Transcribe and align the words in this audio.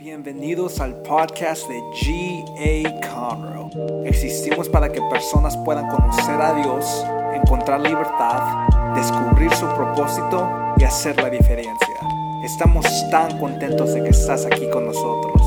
Bienvenidos 0.00 0.78
al 0.78 0.94
podcast 1.02 1.68
de 1.68 1.80
G.A. 1.90 3.00
Conroe. 3.08 4.06
Existimos 4.06 4.68
para 4.68 4.92
que 4.92 5.00
personas 5.10 5.56
puedan 5.64 5.88
conocer 5.88 6.40
a 6.40 6.54
Dios, 6.54 7.04
encontrar 7.34 7.80
libertad, 7.80 8.68
descubrir 8.94 9.52
su 9.54 9.66
propósito 9.74 10.48
y 10.78 10.84
hacer 10.84 11.16
la 11.16 11.28
diferencia. 11.28 11.96
Estamos 12.44 12.86
tan 13.10 13.40
contentos 13.40 13.92
de 13.92 14.04
que 14.04 14.10
estás 14.10 14.46
aquí 14.46 14.70
con 14.70 14.86
nosotros. 14.86 15.42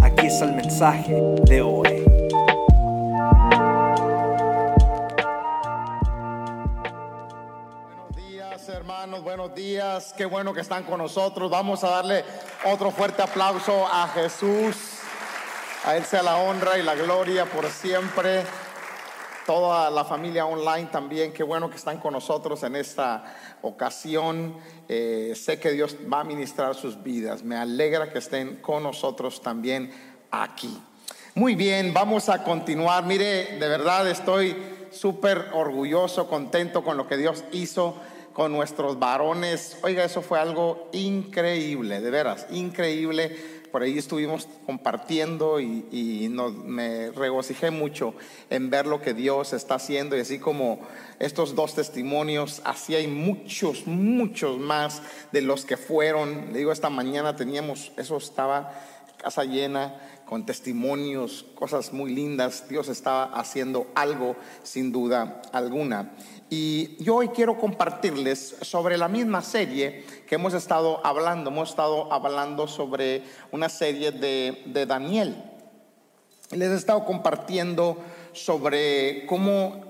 Aquí 0.00 0.26
está 0.26 0.44
el 0.44 0.54
mensaje 0.54 1.20
de 1.48 1.60
hoy. 1.60 1.97
Días. 9.58 10.14
Qué 10.16 10.24
bueno 10.24 10.54
que 10.54 10.60
están 10.60 10.84
con 10.84 10.98
nosotros. 10.98 11.50
Vamos 11.50 11.82
a 11.82 11.90
darle 11.90 12.24
otro 12.64 12.92
fuerte 12.92 13.22
aplauso 13.22 13.88
a 13.88 14.06
Jesús. 14.06 14.76
A 15.84 15.96
Él 15.96 16.04
sea 16.04 16.22
la 16.22 16.36
honra 16.36 16.78
y 16.78 16.84
la 16.84 16.94
gloria 16.94 17.44
por 17.44 17.68
siempre. 17.68 18.44
Toda 19.46 19.90
la 19.90 20.04
familia 20.04 20.46
online 20.46 20.90
también, 20.92 21.32
qué 21.32 21.42
bueno 21.42 21.68
que 21.68 21.76
están 21.76 21.98
con 21.98 22.12
nosotros 22.12 22.62
en 22.62 22.76
esta 22.76 23.34
ocasión. 23.62 24.54
Eh, 24.88 25.32
sé 25.34 25.58
que 25.58 25.72
Dios 25.72 25.96
va 26.10 26.20
a 26.20 26.24
ministrar 26.24 26.76
sus 26.76 27.02
vidas. 27.02 27.42
Me 27.42 27.56
alegra 27.56 28.12
que 28.12 28.18
estén 28.18 28.56
con 28.56 28.84
nosotros 28.84 29.42
también 29.42 29.90
aquí. 30.30 30.80
Muy 31.34 31.56
bien, 31.56 31.92
vamos 31.92 32.28
a 32.28 32.44
continuar. 32.44 33.04
Mire, 33.04 33.58
de 33.58 33.68
verdad 33.68 34.08
estoy 34.08 34.56
súper 34.92 35.50
orgulloso, 35.52 36.28
contento 36.28 36.84
con 36.84 36.96
lo 36.96 37.08
que 37.08 37.16
Dios 37.16 37.42
hizo 37.50 37.96
con 38.32 38.52
nuestros 38.52 38.98
varones. 38.98 39.78
Oiga, 39.82 40.04
eso 40.04 40.22
fue 40.22 40.38
algo 40.38 40.88
increíble, 40.92 42.00
de 42.00 42.10
veras, 42.10 42.46
increíble. 42.50 43.58
Por 43.72 43.82
ahí 43.82 43.98
estuvimos 43.98 44.48
compartiendo 44.64 45.60
y, 45.60 45.84
y 45.90 46.28
me 46.30 47.10
regocijé 47.10 47.70
mucho 47.70 48.14
en 48.48 48.70
ver 48.70 48.86
lo 48.86 49.02
que 49.02 49.12
Dios 49.12 49.52
está 49.52 49.74
haciendo 49.74 50.16
y 50.16 50.20
así 50.20 50.38
como 50.38 50.80
estos 51.18 51.54
dos 51.54 51.74
testimonios, 51.74 52.62
así 52.64 52.94
hay 52.94 53.08
muchos, 53.08 53.86
muchos 53.86 54.58
más 54.58 55.02
de 55.32 55.42
los 55.42 55.66
que 55.66 55.76
fueron. 55.76 56.52
Le 56.52 56.60
digo, 56.60 56.72
esta 56.72 56.88
mañana 56.88 57.36
teníamos, 57.36 57.92
eso 57.98 58.16
estaba 58.16 58.72
casa 59.18 59.44
llena 59.44 59.94
con 60.28 60.44
testimonios, 60.44 61.46
cosas 61.54 61.94
muy 61.94 62.14
lindas. 62.14 62.68
Dios 62.68 62.88
estaba 62.88 63.24
haciendo 63.32 63.86
algo 63.94 64.36
sin 64.62 64.92
duda 64.92 65.40
alguna. 65.52 66.12
Y 66.50 67.02
yo 67.02 67.16
hoy 67.16 67.28
quiero 67.28 67.56
compartirles 67.56 68.56
sobre 68.60 68.98
la 68.98 69.08
misma 69.08 69.40
serie 69.40 70.04
que 70.28 70.34
hemos 70.34 70.52
estado 70.52 71.00
hablando. 71.02 71.48
Hemos 71.48 71.70
estado 71.70 72.12
hablando 72.12 72.68
sobre 72.68 73.22
una 73.52 73.70
serie 73.70 74.12
de, 74.12 74.64
de 74.66 74.84
Daniel. 74.84 75.42
Les 76.50 76.68
he 76.68 76.76
estado 76.76 77.06
compartiendo 77.06 77.96
sobre 78.34 79.24
cómo 79.24 79.82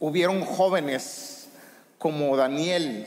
hubieron 0.00 0.42
jóvenes 0.44 1.48
como 1.96 2.36
Daniel, 2.36 3.06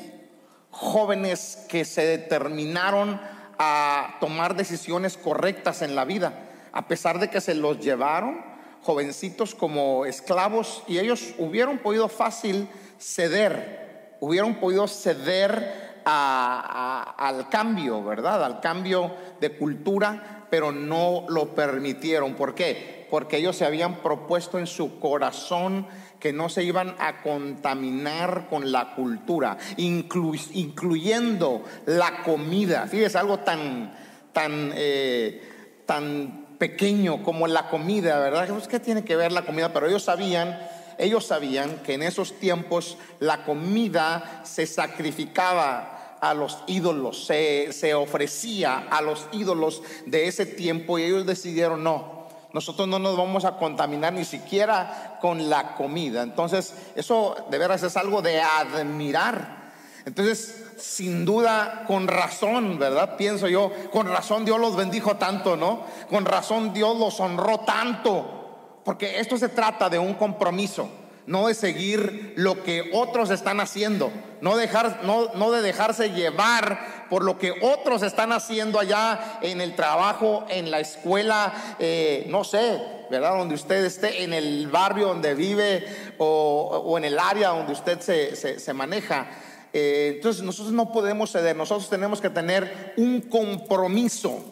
jóvenes 0.71 1.67
que 1.69 1.85
se 1.85 2.07
determinaron 2.07 3.21
a 3.59 4.15
tomar 4.19 4.55
decisiones 4.55 5.17
correctas 5.17 5.81
en 5.81 5.93
la 5.95 6.05
vida, 6.05 6.33
a 6.71 6.87
pesar 6.87 7.19
de 7.19 7.29
que 7.29 7.41
se 7.41 7.53
los 7.53 7.79
llevaron 7.79 8.41
jovencitos 8.81 9.53
como 9.53 10.05
esclavos 10.05 10.83
y 10.87 10.97
ellos 10.99 11.33
hubieron 11.37 11.79
podido 11.79 12.07
fácil 12.07 12.69
ceder, 12.97 14.15
hubieron 14.21 14.55
podido 14.55 14.87
ceder 14.87 16.01
a- 16.05 17.15
al 17.17 17.49
cambio, 17.49 18.03
¿verdad? 18.03 18.43
Al 18.43 18.61
cambio 18.61 19.11
de 19.41 19.51
cultura, 19.57 20.45
pero 20.49 20.71
no 20.71 21.25
lo 21.27 21.53
permitieron. 21.53 22.35
¿Por 22.35 22.55
qué? 22.55 23.05
Porque 23.11 23.37
ellos 23.37 23.57
se 23.57 23.65
habían 23.65 23.95
propuesto 23.97 24.57
en 24.57 24.67
su 24.67 24.99
corazón 24.99 25.85
que 26.19 26.33
no 26.33 26.49
se 26.49 26.63
iban 26.63 26.95
a 26.99 27.21
contaminar 27.21 28.47
con 28.49 28.71
la 28.71 28.93
cultura, 28.95 29.57
inclu- 29.77 30.49
incluyendo 30.53 31.63
la 31.85 32.23
comida. 32.23 32.87
Fíjese, 32.87 33.17
algo 33.17 33.39
tan, 33.39 33.93
tan, 34.33 34.71
eh, 34.75 35.83
tan 35.85 36.47
pequeño 36.57 37.23
como 37.23 37.47
la 37.47 37.69
comida, 37.69 38.19
¿verdad? 38.19 38.47
Pues, 38.49 38.67
¿Qué 38.67 38.79
tiene 38.79 39.03
que 39.05 39.15
ver 39.15 39.31
la 39.31 39.43
comida? 39.43 39.71
Pero 39.71 39.87
ellos 39.87 40.03
sabían, 40.03 40.59
ellos 40.97 41.25
sabían 41.25 41.77
que 41.83 41.93
en 41.93 42.03
esos 42.03 42.33
tiempos 42.39 42.97
la 43.19 43.45
comida 43.45 44.41
se 44.43 44.65
sacrificaba 44.67 46.17
a 46.21 46.33
los 46.33 46.57
ídolos, 46.67 47.25
se, 47.25 47.71
se 47.71 47.93
ofrecía 47.93 48.87
a 48.91 49.01
los 49.01 49.27
ídolos 49.31 49.81
de 50.05 50.27
ese 50.27 50.45
tiempo 50.45 50.99
y 50.99 51.03
ellos 51.03 51.25
decidieron 51.25 51.81
no. 51.83 52.18
Nosotros 52.53 52.87
no 52.87 52.97
nos 52.97 53.15
vamos 53.15 53.45
a 53.45 53.57
contaminar 53.57 54.13
ni 54.13 54.25
siquiera 54.25 55.17
con 55.21 55.49
la 55.49 55.75
comida. 55.75 56.23
Entonces, 56.23 56.73
eso 56.95 57.35
de 57.49 57.57
veras 57.57 57.83
es 57.83 57.95
algo 57.95 58.21
de 58.21 58.41
admirar. 58.41 59.59
Entonces, 60.05 60.65
sin 60.77 61.25
duda, 61.25 61.83
con 61.85 62.07
razón, 62.07 62.79
¿verdad? 62.79 63.17
Pienso 63.17 63.47
yo, 63.47 63.71
con 63.91 64.07
razón 64.07 64.45
Dios 64.45 64.59
los 64.59 64.75
bendijo 64.75 65.17
tanto, 65.17 65.55
¿no? 65.55 65.83
Con 66.09 66.25
razón 66.25 66.73
Dios 66.73 66.97
los 66.97 67.19
honró 67.19 67.59
tanto. 67.59 68.79
Porque 68.83 69.19
esto 69.19 69.37
se 69.37 69.49
trata 69.49 69.89
de 69.89 69.99
un 69.99 70.15
compromiso, 70.15 70.89
no 71.29 71.47
de 71.47 71.53
seguir 71.53 72.33
lo 72.35 72.63
que 72.63 72.89
otros 72.91 73.29
están 73.29 73.59
haciendo, 73.59 74.11
no, 74.41 74.57
dejar, 74.57 75.01
no, 75.03 75.31
no 75.35 75.51
de 75.51 75.61
dejarse 75.61 76.09
llevar 76.09 77.07
por 77.09 77.23
lo 77.23 77.37
que 77.37 77.53
otros 77.61 78.01
están 78.01 78.31
haciendo 78.31 78.79
allá 78.79 79.37
en 79.41 79.61
el 79.61 79.75
trabajo, 79.75 80.45
en 80.49 80.71
la 80.71 80.79
escuela, 80.79 81.75
eh, 81.79 82.25
no 82.29 82.43
sé, 82.43 82.81
¿verdad? 83.11 83.37
Donde 83.37 83.53
usted 83.55 83.85
esté, 83.85 84.23
en 84.23 84.33
el 84.33 84.67
barrio 84.67 85.07
donde 85.07 85.35
vive 85.35 85.85
o, 86.17 86.95
en 86.97 87.05
el 87.05 87.19
área 87.19 87.49
donde 87.49 87.73
usted 87.73 87.99
se, 87.99 88.35
se- 88.35 88.59
se 88.59 88.73
maneja. 88.73 89.27
Eh, 89.71 90.13
entonces 90.15 90.41
nosotros 90.41 90.73
no 90.73 90.91
podemos 90.91 91.31
ceder, 91.31 91.55
nosotros 91.55 91.89
tenemos 91.89 92.21
que 92.21 92.29
tener 92.31 92.93
un 92.97 93.21
compromiso. 93.21 94.43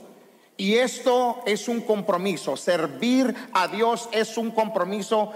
Y 0.57 0.75
esto 0.75 1.41
es 1.45 1.67
un 1.67 1.81
compromiso, 1.81 2.55
servir 2.57 3.35
a 3.53 3.67
Dios 3.67 4.09
es 4.11 4.37
un 4.37 4.49
compromiso 4.51 5.31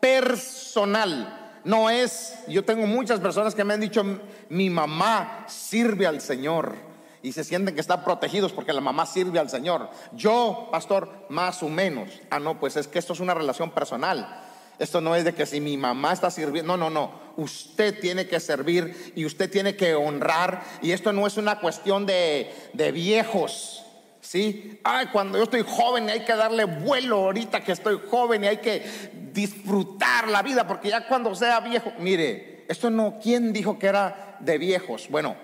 personal. 0.00 1.60
No 1.64 1.90
es, 1.90 2.34
yo 2.48 2.64
tengo 2.64 2.86
muchas 2.86 3.20
personas 3.20 3.54
que 3.54 3.64
me 3.64 3.74
han 3.74 3.80
dicho, 3.80 4.02
mi 4.48 4.70
mamá 4.70 5.44
sirve 5.48 6.06
al 6.06 6.20
Señor 6.20 6.76
y 7.22 7.32
se 7.32 7.44
sienten 7.44 7.74
que 7.74 7.80
están 7.80 8.04
protegidos 8.04 8.52
porque 8.52 8.72
la 8.72 8.80
mamá 8.80 9.06
sirve 9.06 9.38
al 9.38 9.50
Señor. 9.50 9.90
Yo, 10.12 10.68
pastor, 10.70 11.26
más 11.28 11.62
o 11.62 11.68
menos. 11.68 12.08
Ah, 12.30 12.38
no, 12.38 12.58
pues 12.58 12.76
es 12.76 12.88
que 12.88 12.98
esto 12.98 13.12
es 13.12 13.20
una 13.20 13.34
relación 13.34 13.70
personal. 13.70 14.44
Esto 14.78 15.00
no 15.00 15.16
es 15.16 15.24
de 15.24 15.34
que 15.34 15.44
si 15.44 15.60
mi 15.60 15.76
mamá 15.76 16.12
está 16.12 16.30
sirviendo, 16.30 16.76
no, 16.76 16.88
no, 16.88 16.90
no. 16.90 17.28
Usted 17.36 17.98
tiene 18.00 18.28
que 18.28 18.38
servir 18.38 19.12
y 19.16 19.24
usted 19.24 19.50
tiene 19.50 19.74
que 19.74 19.94
honrar. 19.94 20.62
Y 20.80 20.92
esto 20.92 21.12
no 21.12 21.26
es 21.26 21.36
una 21.36 21.58
cuestión 21.58 22.06
de, 22.06 22.52
de 22.72 22.92
viejos. 22.92 23.84
¿Sí? 24.20 24.80
Ay, 24.82 25.06
cuando 25.06 25.38
yo 25.38 25.44
estoy 25.44 25.64
joven 25.66 26.10
hay 26.10 26.24
que 26.24 26.34
darle 26.34 26.64
vuelo 26.64 27.16
ahorita 27.16 27.62
que 27.62 27.72
estoy 27.72 28.00
joven 28.10 28.44
y 28.44 28.48
hay 28.48 28.56
que 28.58 28.84
disfrutar 29.32 30.28
la 30.28 30.42
vida 30.42 30.66
porque 30.66 30.88
ya 30.88 31.06
cuando 31.06 31.34
sea 31.34 31.60
viejo, 31.60 31.92
mire, 31.98 32.64
esto 32.68 32.90
no, 32.90 33.18
¿quién 33.22 33.52
dijo 33.52 33.78
que 33.78 33.86
era 33.86 34.36
de 34.40 34.58
viejos? 34.58 35.08
Bueno, 35.08 35.36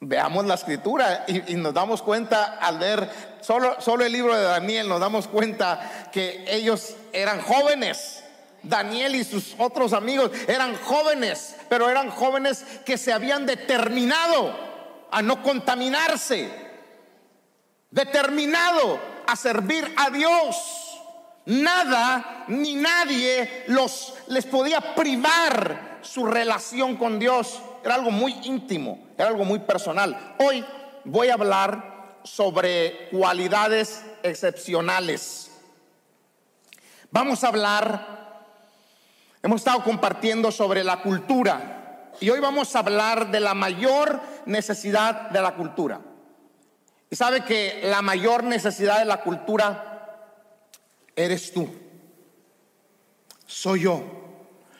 veamos 0.00 0.46
la 0.46 0.54
escritura 0.54 1.24
y, 1.26 1.52
y 1.52 1.56
nos 1.56 1.74
damos 1.74 2.00
cuenta 2.00 2.58
al 2.60 2.78
ver 2.78 3.08
solo, 3.40 3.80
solo 3.80 4.04
el 4.04 4.12
libro 4.12 4.34
de 4.36 4.44
Daniel, 4.44 4.88
nos 4.88 5.00
damos 5.00 5.26
cuenta 5.26 6.08
que 6.12 6.44
ellos 6.48 6.96
eran 7.12 7.40
jóvenes. 7.40 8.20
Daniel 8.62 9.14
y 9.14 9.24
sus 9.24 9.54
otros 9.58 9.92
amigos 9.92 10.30
eran 10.48 10.74
jóvenes, 10.76 11.56
pero 11.68 11.90
eran 11.90 12.08
jóvenes 12.08 12.64
que 12.86 12.96
se 12.96 13.12
habían 13.12 13.44
determinado 13.44 14.56
a 15.10 15.20
no 15.20 15.42
contaminarse 15.42 16.64
determinado 17.94 18.98
a 19.26 19.36
servir 19.36 19.94
a 19.96 20.10
Dios. 20.10 21.00
Nada 21.46 22.44
ni 22.48 22.74
nadie 22.74 23.64
los 23.68 24.14
les 24.26 24.44
podía 24.46 24.94
privar 24.94 25.98
su 26.02 26.26
relación 26.26 26.96
con 26.96 27.18
Dios. 27.18 27.62
Era 27.84 27.94
algo 27.94 28.10
muy 28.10 28.32
íntimo, 28.42 28.98
era 29.16 29.28
algo 29.28 29.44
muy 29.44 29.60
personal. 29.60 30.34
Hoy 30.38 30.64
voy 31.04 31.28
a 31.28 31.34
hablar 31.34 32.18
sobre 32.24 33.08
cualidades 33.10 34.04
excepcionales. 34.22 35.52
Vamos 37.10 37.44
a 37.44 37.48
hablar, 37.48 38.42
hemos 39.40 39.60
estado 39.60 39.84
compartiendo 39.84 40.50
sobre 40.50 40.82
la 40.82 41.00
cultura 41.00 42.10
y 42.20 42.28
hoy 42.28 42.40
vamos 42.40 42.74
a 42.74 42.80
hablar 42.80 43.30
de 43.30 43.38
la 43.38 43.54
mayor 43.54 44.20
necesidad 44.46 45.30
de 45.30 45.40
la 45.40 45.54
cultura. 45.54 46.00
Y 47.14 47.16
sabe 47.16 47.44
que 47.44 47.80
la 47.84 48.02
mayor 48.02 48.42
necesidad 48.42 48.98
de 48.98 49.04
la 49.04 49.20
cultura 49.20 50.32
eres 51.14 51.52
tú. 51.52 51.72
Soy 53.46 53.82
yo. 53.82 54.02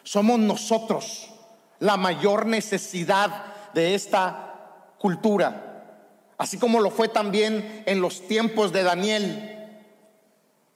Somos 0.02 0.40
nosotros 0.40 1.30
la 1.78 1.96
mayor 1.96 2.46
necesidad 2.46 3.30
de 3.72 3.94
esta 3.94 4.52
cultura. 4.98 5.92
así 6.36 6.58
como 6.58 6.80
lo 6.80 6.90
fue 6.90 7.06
también 7.06 7.84
en 7.86 8.00
los 8.00 8.26
tiempos 8.26 8.72
de 8.72 8.82
Daniel. 8.82 9.68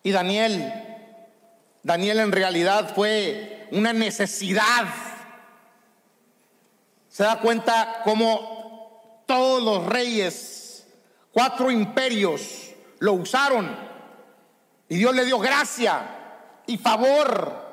Y 0.05 0.13
Daniel, 0.13 0.73
Daniel 1.83 2.21
en 2.21 2.31
realidad 2.31 2.95
fue 2.95 3.67
una 3.73 3.93
necesidad. 3.93 4.87
Se 7.09 7.25
da 7.25 7.41
cuenta 7.41 8.03
cómo 8.05 9.25
todos 9.27 9.61
los 9.61 9.87
reyes, 9.87 10.58
cuatro 11.39 11.71
imperios, 11.71 12.71
lo 12.99 13.13
usaron. 13.13 13.71
Y 14.89 14.97
Dios 14.97 15.15
le 15.15 15.25
dio 15.25 15.39
gracia 15.39 16.01
y 16.67 16.77
favor 16.79 17.69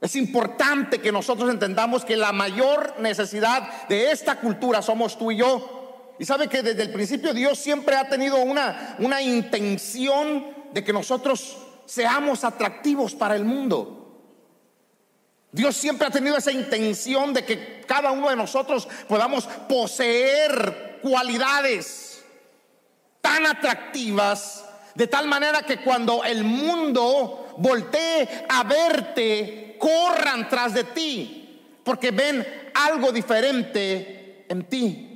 es 0.00 0.16
importante 0.16 1.02
que 1.02 1.12
nosotros 1.12 1.50
entendamos 1.50 2.06
que 2.06 2.16
la 2.16 2.32
mayor 2.32 2.94
necesidad 3.00 3.86
de 3.86 4.12
esta 4.12 4.40
cultura 4.40 4.80
somos 4.80 5.18
tú 5.18 5.30
y 5.30 5.36
yo. 5.36 6.14
Y 6.18 6.24
sabe 6.24 6.48
que 6.48 6.62
desde 6.62 6.84
el 6.84 6.90
principio 6.90 7.34
Dios 7.34 7.58
siempre 7.58 7.96
ha 7.96 8.08
tenido 8.08 8.38
una, 8.38 8.96
una 8.98 9.20
intención 9.20 10.46
de 10.72 10.82
que 10.82 10.94
nosotros 10.94 11.58
seamos 11.84 12.44
atractivos 12.44 13.14
para 13.14 13.36
el 13.36 13.44
mundo. 13.44 13.98
Dios 15.50 15.76
siempre 15.76 16.06
ha 16.06 16.10
tenido 16.10 16.34
esa 16.38 16.50
intención 16.50 17.34
de 17.34 17.44
que 17.44 17.82
cada 17.86 18.10
uno 18.10 18.30
de 18.30 18.36
nosotros 18.36 18.88
podamos 19.06 19.44
poseer 19.68 20.91
cualidades 21.02 22.24
tan 23.20 23.46
atractivas, 23.46 24.64
de 24.94 25.06
tal 25.06 25.26
manera 25.26 25.62
que 25.62 25.78
cuando 25.78 26.24
el 26.24 26.44
mundo 26.44 27.54
voltee 27.58 28.46
a 28.48 28.64
verte, 28.64 29.76
corran 29.78 30.48
tras 30.48 30.74
de 30.74 30.84
ti, 30.84 31.80
porque 31.84 32.10
ven 32.10 32.46
algo 32.74 33.12
diferente 33.12 34.46
en 34.48 34.64
ti. 34.64 35.08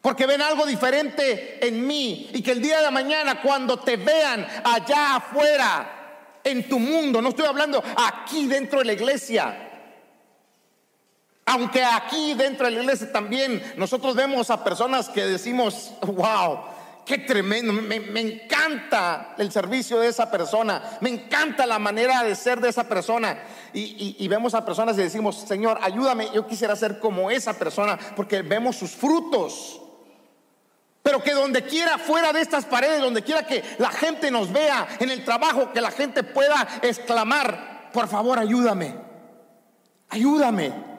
Porque 0.00 0.24
ven 0.24 0.40
algo 0.40 0.64
diferente 0.64 1.66
en 1.66 1.86
mí. 1.86 2.30
Y 2.32 2.40
que 2.40 2.52
el 2.52 2.62
día 2.62 2.80
de 2.80 2.90
mañana 2.90 3.42
cuando 3.42 3.80
te 3.80 3.98
vean 3.98 4.46
allá 4.64 5.16
afuera, 5.16 6.00
en 6.44 6.68
tu 6.68 6.78
mundo, 6.78 7.20
no 7.20 7.30
estoy 7.30 7.46
hablando 7.46 7.82
aquí 7.96 8.46
dentro 8.46 8.78
de 8.80 8.86
la 8.86 8.92
iglesia. 8.92 9.69
Aunque 11.52 11.82
aquí 11.82 12.34
dentro 12.34 12.66
de 12.66 12.72
la 12.72 12.80
iglesia 12.80 13.10
también 13.10 13.60
nosotros 13.76 14.14
vemos 14.14 14.50
a 14.50 14.62
personas 14.62 15.08
que 15.08 15.24
decimos, 15.24 15.90
wow, 16.00 16.60
Qué 17.04 17.18
tremendo, 17.18 17.72
me, 17.72 18.20
encanta 18.20 19.34
el 19.36 19.50
servicio 19.50 19.98
de 19.98 20.06
esa 20.06 20.30
persona, 20.30 20.98
me 21.00 21.10
encanta 21.10 21.66
la 21.66 21.80
manera 21.80 22.22
de 22.22 22.36
ser 22.36 22.60
de 22.60 22.68
esa 22.68 22.84
persona. 22.84 23.36
Y, 23.72 24.28
vemos 24.28 24.54
a 24.54 24.64
personas 24.64 24.96
y 24.96 25.02
decimos, 25.02 25.44
Señor, 25.48 25.80
ayúdame, 25.82 26.28
yo 26.32 26.46
quisiera 26.46 26.76
ser 26.76 27.00
como 27.00 27.28
esa 27.28 27.54
persona, 27.54 27.98
porque 28.14 28.42
vemos 28.42 28.76
sus 28.76 28.92
frutos. 28.92 29.82
Pero 31.02 31.20
que 31.20 31.32
donde 31.32 31.64
quiera, 31.64 31.98
fuera 31.98 32.32
de 32.32 32.42
estas 32.42 32.64
paredes, 32.64 33.00
donde 33.00 33.24
quiera 33.24 33.44
que 33.44 33.64
la 33.78 33.90
gente 33.90 34.30
nos 34.30 34.52
vea, 34.52 34.86
en 35.00 35.10
el 35.10 35.24
trabajo, 35.24 35.72
que 35.72 35.80
la 35.80 35.90
gente 35.90 36.22
pueda 36.22 36.68
exclamar, 36.82 37.90
por 37.92 38.06
favor, 38.06 38.38
ayúdame, 38.38 38.94
ayúdame. 40.10 40.89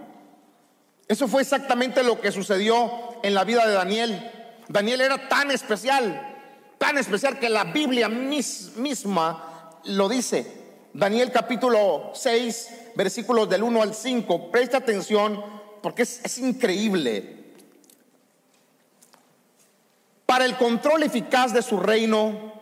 Eso 1.12 1.28
fue 1.28 1.42
exactamente 1.42 2.04
lo 2.04 2.22
que 2.22 2.32
sucedió 2.32 2.90
en 3.22 3.34
la 3.34 3.44
vida 3.44 3.68
de 3.68 3.74
Daniel. 3.74 4.32
Daniel 4.70 5.02
era 5.02 5.28
tan 5.28 5.52
especial, 5.52 6.38
tan 6.78 6.98
especial 6.98 7.38
que 7.38 7.50
la 7.50 7.66
Biblia 7.66 8.08
misma 8.08 9.74
lo 9.84 10.08
dice. 10.08 10.50
Daniel 10.94 11.30
capítulo 11.34 12.12
6, 12.14 12.70
versículos 12.96 13.50
del 13.50 13.62
1 13.62 13.82
al 13.82 13.94
5. 13.94 14.52
Presta 14.52 14.78
atención 14.78 15.44
porque 15.82 16.04
es, 16.04 16.22
es 16.24 16.38
increíble. 16.38 17.44
Para 20.26 20.46
el 20.46 20.56
control 20.56 21.04
eficaz 21.04 21.54
de 21.54 21.62
su 21.62 21.78
reino, 21.78 22.54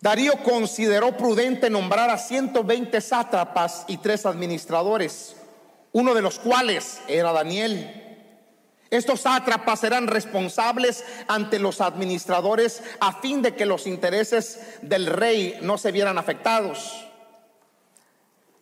Darío 0.00 0.40
consideró 0.44 1.16
prudente 1.16 1.68
nombrar 1.68 2.10
a 2.10 2.18
120 2.18 3.00
sátrapas 3.00 3.84
y 3.88 3.96
tres 3.96 4.24
administradores, 4.24 5.34
uno 5.94 6.12
de 6.12 6.22
los 6.22 6.40
cuales 6.40 7.00
era 7.06 7.32
Daniel. 7.32 8.02
Estos 8.90 9.22
sátrapas 9.22 9.80
serán 9.80 10.08
responsables 10.08 11.04
ante 11.28 11.58
los 11.58 11.80
administradores 11.80 12.82
a 13.00 13.20
fin 13.20 13.42
de 13.42 13.54
que 13.54 13.64
los 13.64 13.86
intereses 13.86 14.78
del 14.82 15.06
rey 15.06 15.58
no 15.62 15.78
se 15.78 15.92
vieran 15.92 16.18
afectados. 16.18 17.06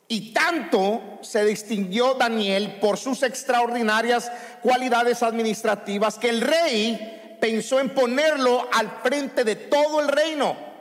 Y 0.08 0.34
tanto 0.34 1.00
se 1.22 1.44
distinguió 1.46 2.14
Daniel 2.14 2.78
por 2.82 2.98
sus 2.98 3.22
extraordinarias 3.22 4.30
cualidades 4.62 5.22
administrativas 5.22 6.18
que 6.18 6.28
el 6.28 6.42
rey 6.42 7.38
pensó 7.40 7.80
en 7.80 7.90
ponerlo 7.94 8.68
al 8.72 8.90
frente 9.02 9.42
de 9.42 9.56
todo 9.56 10.00
el 10.00 10.08
reino. 10.08 10.71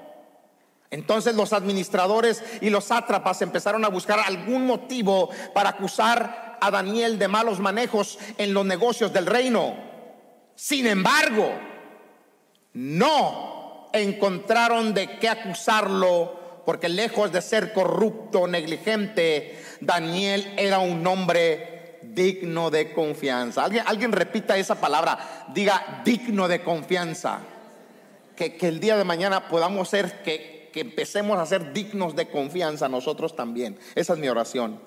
Entonces 0.91 1.35
los 1.35 1.53
administradores 1.53 2.43
y 2.59 2.69
los 2.69 2.85
sátrapas 2.85 3.41
empezaron 3.41 3.85
a 3.85 3.89
buscar 3.89 4.19
algún 4.19 4.67
motivo 4.67 5.29
para 5.53 5.69
acusar 5.69 6.57
a 6.59 6.69
Daniel 6.69 7.17
de 7.17 7.29
malos 7.29 7.59
manejos 7.59 8.19
en 8.37 8.53
los 8.53 8.65
negocios 8.65 9.13
del 9.13 9.25
reino. 9.25 9.73
Sin 10.53 10.85
embargo, 10.85 11.49
no 12.73 13.89
encontraron 13.93 14.93
de 14.93 15.17
qué 15.17 15.29
acusarlo 15.29 16.39
porque 16.65 16.89
lejos 16.89 17.31
de 17.31 17.41
ser 17.41 17.71
corrupto, 17.71 18.45
negligente, 18.47 19.63
Daniel 19.79 20.53
era 20.57 20.79
un 20.79 21.07
hombre 21.07 21.99
digno 22.03 22.69
de 22.69 22.91
confianza. 22.91 23.63
Alguien, 23.63 23.85
alguien 23.87 24.11
repita 24.11 24.57
esa 24.57 24.75
palabra, 24.75 25.47
diga 25.53 26.01
digno 26.03 26.49
de 26.49 26.61
confianza. 26.61 27.39
Que, 28.35 28.55
que 28.55 28.67
el 28.67 28.79
día 28.79 28.97
de 28.97 29.03
mañana 29.03 29.47
podamos 29.47 29.89
ser, 29.89 30.21
que, 30.23 30.60
que 30.71 30.81
empecemos 30.81 31.37
a 31.37 31.45
ser 31.45 31.73
dignos 31.73 32.15
de 32.15 32.29
confianza 32.29 32.89
nosotros 32.89 33.35
también. 33.35 33.77
Esa 33.95 34.13
es 34.13 34.19
mi 34.19 34.27
oración. 34.27 34.79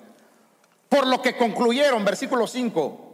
Por 0.89 1.07
lo 1.07 1.21
que 1.21 1.37
concluyeron, 1.37 2.05
versículo 2.05 2.47
5, 2.47 3.05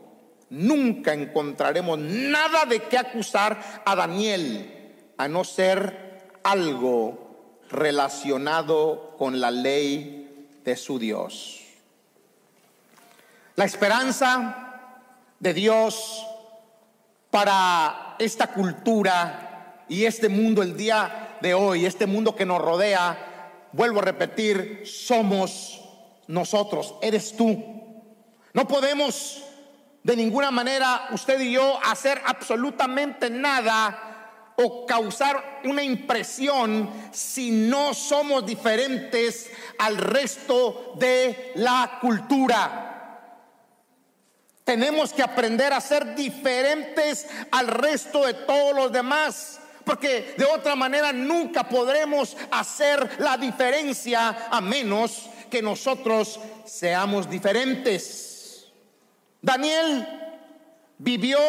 nunca 0.50 1.14
encontraremos 1.14 1.98
nada 2.00 2.66
de 2.66 2.84
qué 2.84 2.98
acusar 2.98 3.82
a 3.86 3.96
Daniel, 3.96 4.94
a 5.18 5.28
no 5.28 5.44
ser 5.44 6.30
algo 6.44 7.62
relacionado 7.70 9.16
con 9.18 9.40
la 9.40 9.52
ley 9.52 10.48
de 10.64 10.76
su 10.76 11.00
Dios. 11.00 11.62
La 13.56 13.66
esperanza 13.66 14.80
de 15.40 15.54
Dios 15.54 16.26
para 17.30 18.16
esta 18.20 18.48
cultura 18.48 19.86
y 19.88 20.06
este 20.06 20.30
mundo 20.30 20.62
el 20.62 20.76
día 20.76 21.21
de 21.42 21.54
hoy, 21.54 21.86
este 21.86 22.06
mundo 22.06 22.36
que 22.36 22.46
nos 22.46 22.62
rodea, 22.62 23.70
vuelvo 23.72 24.00
a 24.00 24.04
repetir, 24.04 24.84
somos 24.86 25.82
nosotros, 26.28 26.96
eres 27.02 27.36
tú. 27.36 27.64
No 28.54 28.68
podemos 28.68 29.44
de 30.04 30.16
ninguna 30.16 30.52
manera 30.52 31.08
usted 31.12 31.40
y 31.40 31.54
yo 31.54 31.80
hacer 31.84 32.22
absolutamente 32.26 33.30
nada 33.30 34.54
o 34.58 34.86
causar 34.86 35.62
una 35.64 35.84
impresión 35.84 36.90
si 37.12 37.52
no 37.52 37.94
somos 37.94 38.46
diferentes 38.46 39.50
al 39.80 39.98
resto 39.98 40.94
de 40.98 41.54
la 41.56 42.00
cultura. 42.02 42.88
Tenemos 44.64 45.14
que 45.14 45.24
aprender 45.24 45.74
a 45.74 45.82
ser 45.82 46.16
diferentes 46.16 47.28
al 47.52 47.68
resto 47.68 48.26
de 48.26 48.34
todos 48.34 48.76
los 48.76 48.92
demás. 48.92 49.61
Porque 49.84 50.36
de 50.38 50.46
otra 50.46 50.76
manera 50.76 51.12
nunca 51.12 51.68
podremos 51.68 52.36
hacer 52.52 53.20
la 53.20 53.38
diferencia 53.38 54.48
a 54.50 54.62
menos 54.62 55.30
que 55.50 55.62
nosotros 55.62 56.40
seamos 56.66 57.30
diferentes. 57.30 58.68
Daniel 59.42 60.08
vivió, 60.98 61.40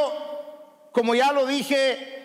como 0.92 1.14
ya 1.14 1.32
lo 1.32 1.46
dije, 1.46 2.22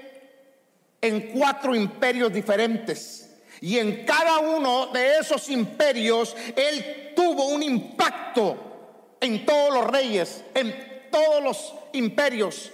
en 1.02 1.32
cuatro 1.32 1.76
imperios 1.76 2.34
diferentes. 2.34 3.30
Y 3.62 3.78
en 3.80 4.06
cada 4.06 4.40
uno 4.40 4.88
de 4.88 5.18
esos 5.18 5.50
imperios, 5.50 6.36
él 6.56 7.14
tuvo 7.16 7.48
un 7.48 7.64
impacto 7.64 9.16
en 9.20 9.46
todos 9.46 9.74
los 9.74 9.88
reyes, 9.88 10.44
en 10.54 11.10
todos 11.12 11.44
los 11.44 11.74
imperios, 11.94 12.72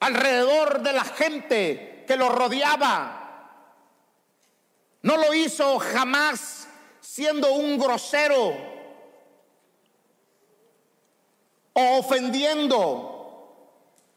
alrededor 0.00 0.82
de 0.82 0.92
la 0.92 1.04
gente 1.04 1.93
que 2.06 2.16
lo 2.16 2.28
rodeaba. 2.28 3.20
No 5.02 5.16
lo 5.16 5.34
hizo 5.34 5.78
jamás 5.78 6.68
siendo 7.00 7.52
un 7.52 7.78
grosero 7.78 8.54
o 11.74 11.98
ofendiendo. 11.98 13.10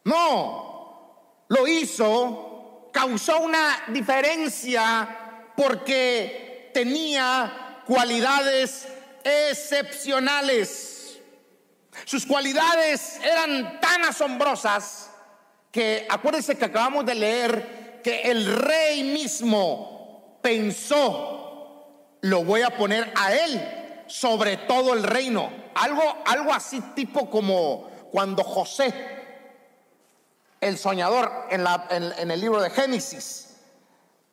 No, 0.06 1.44
lo 1.50 1.68
hizo, 1.68 2.90
causó 2.94 3.40
una 3.42 3.84
diferencia 3.88 5.52
porque 5.56 6.72
tenía 6.74 7.84
cualidades 7.86 8.88
excepcionales. 9.24 11.20
Sus 12.06 12.26
cualidades 12.26 13.20
eran 13.24 13.82
tan 13.82 14.06
asombrosas 14.06 15.07
que 15.78 16.08
acuérdense 16.10 16.58
que 16.58 16.66
acabamos 16.66 17.06
de 17.06 17.14
leer 17.14 18.02
que 18.04 18.24
el 18.24 18.48
rey 18.48 19.04
mismo 19.04 20.40
pensó, 20.42 22.18
lo 22.22 22.44
voy 22.44 22.64
a 22.64 22.76
poner 22.76 23.14
a 23.16 23.36
él 23.36 24.04
sobre 24.08 24.58
todo 24.58 24.96
el 24.96 25.04
reino. 25.04 25.52
Algo, 25.76 26.02
algo 26.26 26.52
así 26.52 26.82
tipo 26.96 27.30
como 27.30 27.92
cuando 28.12 28.44
José, 28.44 28.92
el 30.62 30.80
soñador 30.80 31.32
en, 31.52 31.64
la, 31.64 31.86
en 31.92 32.32
el 32.32 32.42
libro 32.42 32.60
de 32.60 32.72
Génesis, 32.72 33.58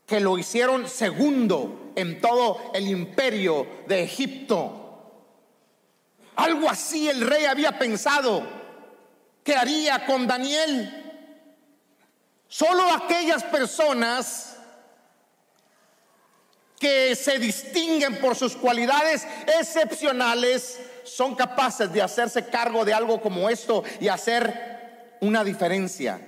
que 0.07 0.21
lo 0.21 0.39
hicieron 0.39 0.89
segundo 0.89 1.93
en 1.95 2.23
todo 2.23 2.73
el 2.73 2.89
imperio 2.89 3.67
de 3.87 4.03
Egipto. 4.03 5.13
Algo 6.37 6.71
así 6.71 7.07
el 7.07 7.21
rey 7.21 7.45
había 7.45 7.79
pensado 7.79 8.47
que 9.43 9.55
haría 9.55 10.07
con 10.07 10.27
Daniel. 10.27 11.03
Solo 12.57 12.85
aquellas 12.95 13.43
personas 13.43 14.55
que 16.79 17.17
se 17.17 17.41
distinguen 17.41 18.21
por 18.21 18.37
sus 18.37 18.55
cualidades 18.55 19.27
excepcionales 19.59 20.79
son 21.03 21.35
capaces 21.35 21.93
de 21.93 22.01
hacerse 22.01 22.47
cargo 22.47 22.85
de 22.85 22.95
algo 22.95 23.21
como 23.21 23.51
esto 23.51 23.83
y 23.99 24.07
hacer 24.07 25.17
una 25.21 25.43
diferencia, 25.43 26.21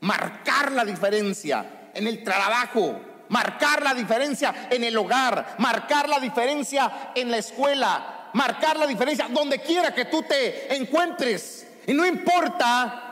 marcar 0.00 0.72
la 0.72 0.84
diferencia 0.84 1.90
en 1.94 2.08
el 2.08 2.24
trabajo, 2.24 3.00
marcar 3.28 3.80
la 3.80 3.94
diferencia 3.94 4.68
en 4.70 4.82
el 4.82 4.96
hogar, 4.96 5.54
marcar 5.58 6.08
la 6.08 6.18
diferencia 6.18 7.12
en 7.14 7.30
la 7.30 7.38
escuela, 7.38 8.30
marcar 8.32 8.76
la 8.78 8.86
diferencia 8.88 9.28
donde 9.30 9.60
quiera 9.60 9.94
que 9.94 10.06
tú 10.06 10.24
te 10.24 10.74
encuentres. 10.74 11.68
Y 11.86 11.94
no 11.94 12.04
importa 12.04 13.07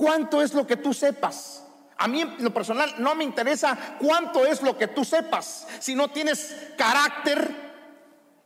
cuánto 0.00 0.40
es 0.40 0.54
lo 0.54 0.66
que 0.66 0.78
tú 0.78 0.94
sepas. 0.94 1.62
A 1.98 2.08
mí 2.08 2.22
en 2.22 2.42
lo 2.42 2.54
personal 2.54 2.94
no 3.00 3.14
me 3.14 3.22
interesa 3.22 3.96
cuánto 4.00 4.46
es 4.46 4.62
lo 4.62 4.78
que 4.78 4.88
tú 4.88 5.04
sepas. 5.04 5.66
Si 5.78 5.94
no 5.94 6.08
tienes 6.08 6.56
carácter, 6.78 7.54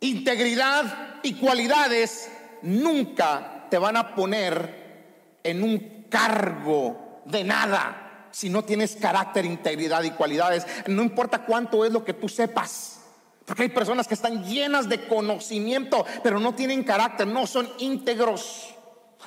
integridad 0.00 1.20
y 1.22 1.34
cualidades, 1.34 2.28
nunca 2.62 3.68
te 3.70 3.78
van 3.78 3.96
a 3.96 4.16
poner 4.16 5.38
en 5.44 5.62
un 5.62 6.06
cargo 6.10 7.22
de 7.24 7.44
nada 7.44 8.28
si 8.32 8.50
no 8.50 8.64
tienes 8.64 8.96
carácter, 8.96 9.44
integridad 9.44 10.02
y 10.02 10.10
cualidades. 10.10 10.66
No 10.88 11.04
importa 11.04 11.44
cuánto 11.44 11.84
es 11.84 11.92
lo 11.92 12.04
que 12.04 12.14
tú 12.14 12.28
sepas. 12.28 12.98
Porque 13.46 13.62
hay 13.62 13.68
personas 13.68 14.08
que 14.08 14.14
están 14.14 14.42
llenas 14.42 14.88
de 14.88 15.06
conocimiento, 15.06 16.04
pero 16.24 16.40
no 16.40 16.56
tienen 16.56 16.82
carácter, 16.82 17.28
no 17.28 17.46
son 17.46 17.70
íntegros, 17.78 18.74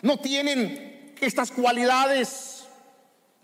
no 0.01 0.17
tienen 0.17 0.96
estas 1.21 1.51
cualidades. 1.51 2.65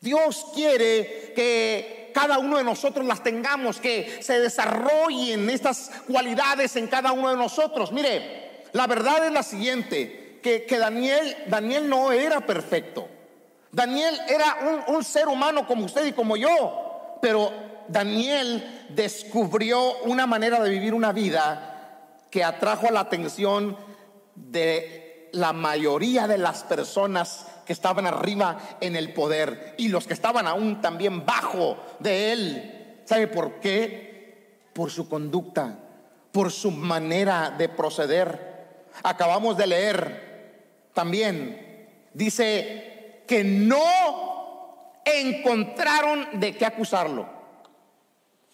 Dios 0.02 0.48
quiere 0.54 1.34
que 1.36 2.12
cada 2.14 2.38
uno 2.40 2.58
de 2.58 2.64
nosotros 2.64 3.06
las 3.06 3.24
tengamos, 3.24 3.80
que 3.80 4.20
se 4.22 4.40
desarrollen 4.40 5.50
estas 5.50 5.92
cualidades 6.08 6.76
en 6.76 6.88
cada 6.88 7.12
uno 7.12 7.30
de 7.30 7.38
nosotros. 7.38 7.92
Mire, 7.92 8.64
la 8.74 8.88
verdad 8.88 9.26
es 9.26 9.32
la 9.32 9.44
siguiente, 9.44 10.40
que, 10.44 10.66
que 10.66 10.78
Daniel, 10.78 11.36
Daniel 11.48 11.90
no 11.90 12.12
era 12.12 12.42
perfecto. 12.42 13.08
Daniel 13.74 14.16
era 14.30 14.84
un, 14.88 15.04
ser 15.04 15.28
humano 15.28 15.66
como 15.66 15.86
usted 15.86 16.06
y 16.06 16.14
como 16.14 16.38
yo, 16.38 17.18
pero 17.22 17.52
Daniel 17.88 18.86
descubrió 18.90 19.98
una 20.04 20.28
manera 20.28 20.62
de 20.62 20.70
vivir 20.70 20.94
una 20.94 21.12
vida 21.12 22.20
que 22.30 22.44
atrajo 22.44 22.92
la 22.92 23.00
atención 23.00 23.76
de 24.36 25.30
la 25.34 25.54
mayoría 25.54 26.28
de 26.28 26.38
las 26.38 26.64
personas 26.64 27.48
que 27.66 27.74
estaban 27.74 28.06
arriba 28.06 28.78
en 28.82 28.96
el 28.96 29.14
poder 29.14 29.76
y 29.78 29.88
los 29.88 30.08
que 30.08 30.14
estaban 30.14 30.48
aún 30.48 30.82
también 30.82 31.26
bajo 31.26 31.78
de 32.00 32.32
él. 32.32 33.02
¿Sabe 33.06 33.28
por 33.28 33.60
qué? 33.60 34.62
Por 34.74 34.92
su 34.92 35.08
conducta, 35.08 35.80
por 36.32 36.52
su 36.52 36.72
manera 36.72 37.52
de 37.58 37.70
proceder. 37.70 38.54
Acabamos 39.04 39.58
de 39.58 39.68
leer 39.68 40.34
también, 40.94 41.88
dice 42.14 43.24
que 43.28 43.44
no 43.44 43.82
encontraron 45.06 46.40
de 46.40 46.56
qué 46.56 46.66
acusarlo. 46.66 47.28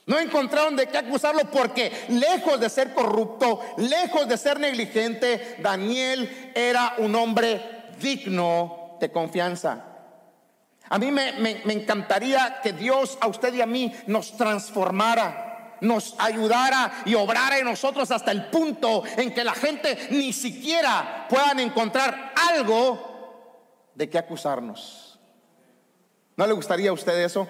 No 0.05 0.17
encontraron 0.17 0.75
de 0.75 0.87
qué 0.87 0.97
acusarlo 0.97 1.41
porque 1.51 1.91
lejos 2.09 2.59
de 2.59 2.69
ser 2.69 2.95
corrupto, 2.95 3.61
lejos 3.77 4.27
de 4.27 4.37
ser 4.37 4.59
negligente, 4.59 5.57
Daniel 5.59 6.51
era 6.55 6.95
un 6.97 7.13
hombre 7.13 7.61
digno 7.99 8.78
de 8.99 9.11
confianza. 9.11 9.85
A 10.89 10.97
mí 10.97 11.11
me, 11.11 11.33
me, 11.33 11.73
encantaría 11.73 12.59
que 12.63 12.73
Dios 12.73 13.17
a 13.21 13.27
usted 13.27 13.53
y 13.53 13.61
a 13.61 13.67
mí 13.67 13.93
nos 14.07 14.35
transformara, 14.35 15.77
nos 15.81 16.15
ayudara 16.17 17.03
y 17.05 17.13
obrara 17.13 17.59
en 17.59 17.65
nosotros 17.65 18.09
hasta 18.09 18.31
el 18.31 18.45
punto 18.45 19.03
en 19.17 19.33
que 19.33 19.43
la 19.43 19.53
gente 19.53 20.07
ni 20.11 20.33
siquiera 20.33 21.27
puedan 21.29 21.59
encontrar 21.59 22.33
algo 22.49 23.91
de 23.93 24.09
qué 24.09 24.17
acusarnos. 24.17 25.19
¿No 26.35 26.47
le 26.47 26.53
gustaría 26.53 26.89
a 26.89 26.93
usted 26.93 27.19
eso? 27.19 27.47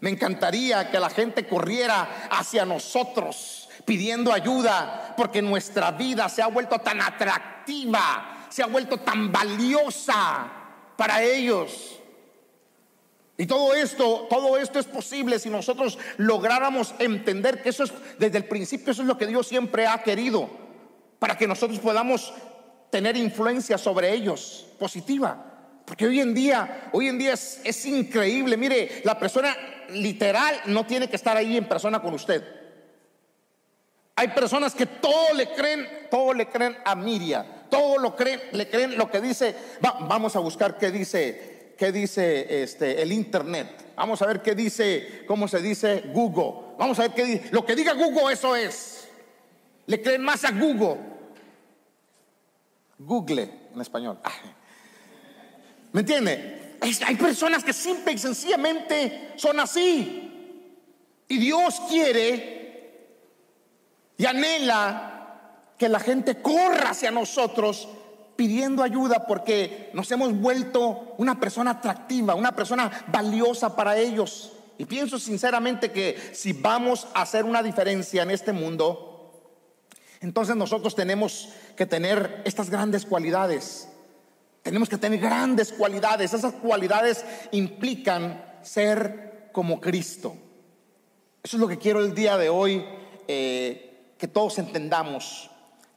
Me 0.00 0.10
encantaría 0.10 0.90
que 0.90 0.98
la 0.98 1.08
gente 1.08 1.46
corriera 1.46 2.28
hacia 2.30 2.64
nosotros 2.64 3.68
pidiendo 3.84 4.32
ayuda 4.32 5.14
porque 5.16 5.42
nuestra 5.42 5.92
vida 5.92 6.28
se 6.28 6.42
ha 6.42 6.48
vuelto 6.48 6.78
tan 6.80 7.00
atractiva, 7.00 8.41
se 8.52 8.62
ha 8.62 8.66
vuelto 8.66 8.98
tan 8.98 9.32
valiosa 9.32 10.50
para 10.96 11.22
ellos. 11.22 11.98
Y 13.38 13.46
todo 13.46 13.74
esto, 13.74 14.26
todo 14.28 14.58
esto 14.58 14.78
es 14.78 14.86
posible 14.86 15.38
si 15.38 15.48
nosotros 15.48 15.98
lográramos 16.18 16.94
entender 16.98 17.62
que 17.62 17.70
eso 17.70 17.84
es 17.84 17.92
desde 18.18 18.38
el 18.38 18.44
principio 18.44 18.92
eso 18.92 19.02
es 19.02 19.08
lo 19.08 19.16
que 19.16 19.26
Dios 19.26 19.48
siempre 19.48 19.86
ha 19.86 20.02
querido 20.02 20.50
para 21.18 21.36
que 21.38 21.48
nosotros 21.48 21.78
podamos 21.78 22.32
tener 22.90 23.16
influencia 23.16 23.78
sobre 23.78 24.12
ellos 24.12 24.66
positiva. 24.78 25.46
Porque 25.86 26.06
hoy 26.06 26.20
en 26.20 26.34
día, 26.34 26.90
hoy 26.92 27.08
en 27.08 27.18
día 27.18 27.32
es, 27.32 27.86
increíble. 27.86 28.56
Mire, 28.56 29.00
la 29.04 29.18
persona 29.18 29.56
literal 29.90 30.60
no 30.66 30.86
tiene 30.86 31.08
que 31.08 31.16
estar 31.16 31.36
ahí 31.36 31.56
en 31.56 31.68
persona 31.68 32.00
con 32.00 32.14
usted. 32.14 32.44
Hay 34.14 34.28
personas 34.28 34.74
que 34.74 34.86
todo 34.86 35.34
le 35.34 35.48
creen, 35.54 35.88
todo 36.10 36.34
le 36.34 36.48
creen 36.48 36.76
a 36.84 36.94
Miria, 36.94 37.61
todo 37.72 37.96
lo 37.96 38.14
creen, 38.14 38.38
le 38.52 38.68
creen 38.68 38.98
lo 38.98 39.10
que 39.10 39.22
dice. 39.22 39.56
vamos 39.80 40.36
a 40.36 40.40
buscar 40.40 40.76
qué 40.76 40.90
dice, 40.90 41.74
qué 41.78 41.90
dice 41.90 42.62
este, 42.62 43.00
el 43.00 43.10
internet. 43.12 43.94
Vamos 43.96 44.20
a 44.20 44.26
ver 44.26 44.42
qué 44.42 44.54
dice, 44.54 45.24
cómo 45.26 45.48
se 45.48 45.62
dice 45.62 46.04
Google. 46.12 46.74
Vamos 46.78 46.98
a 46.98 47.02
ver 47.02 47.12
qué 47.12 47.24
dice. 47.24 47.48
Lo 47.50 47.64
que 47.64 47.74
diga 47.74 47.94
Google, 47.94 48.30
eso 48.30 48.54
es. 48.54 49.08
Le 49.86 50.02
creen 50.02 50.22
más 50.22 50.44
a 50.44 50.50
Google. 50.50 50.98
Google 52.98 53.48
en 53.74 53.80
español. 53.80 54.18
¿Me 55.92 56.00
entiende? 56.00 56.76
hay 57.06 57.14
personas 57.14 57.64
que 57.64 57.72
simple 57.72 58.12
y 58.12 58.18
sencillamente 58.18 59.32
son 59.36 59.58
así. 59.60 60.30
Y 61.26 61.38
Dios 61.38 61.80
quiere 61.88 62.52
y 64.18 64.26
anhela 64.26 65.11
que 65.82 65.88
la 65.88 65.98
gente 65.98 66.36
corra 66.36 66.90
hacia 66.90 67.10
nosotros 67.10 67.88
pidiendo 68.36 68.84
ayuda 68.84 69.26
porque 69.26 69.90
nos 69.94 70.08
hemos 70.12 70.32
vuelto 70.32 71.16
una 71.18 71.40
persona 71.40 71.72
atractiva, 71.72 72.36
una 72.36 72.54
persona 72.54 73.04
valiosa 73.08 73.74
para 73.74 73.96
ellos. 73.96 74.52
Y 74.78 74.84
pienso 74.84 75.18
sinceramente 75.18 75.90
que 75.90 76.16
si 76.34 76.52
vamos 76.52 77.08
a 77.14 77.22
hacer 77.22 77.44
una 77.44 77.64
diferencia 77.64 78.22
en 78.22 78.30
este 78.30 78.52
mundo, 78.52 79.42
entonces 80.20 80.54
nosotros 80.54 80.94
tenemos 80.94 81.48
que 81.74 81.84
tener 81.84 82.42
estas 82.44 82.70
grandes 82.70 83.04
cualidades. 83.04 83.88
Tenemos 84.62 84.88
que 84.88 84.98
tener 84.98 85.18
grandes 85.18 85.72
cualidades. 85.72 86.32
Esas 86.32 86.52
cualidades 86.52 87.24
implican 87.50 88.40
ser 88.62 89.48
como 89.50 89.80
Cristo. 89.80 90.36
Eso 91.42 91.56
es 91.56 91.60
lo 91.60 91.66
que 91.66 91.78
quiero 91.78 91.98
el 91.98 92.14
día 92.14 92.38
de 92.38 92.50
hoy 92.50 92.84
eh, 93.26 94.14
que 94.16 94.28
todos 94.28 94.60
entendamos. 94.60 95.48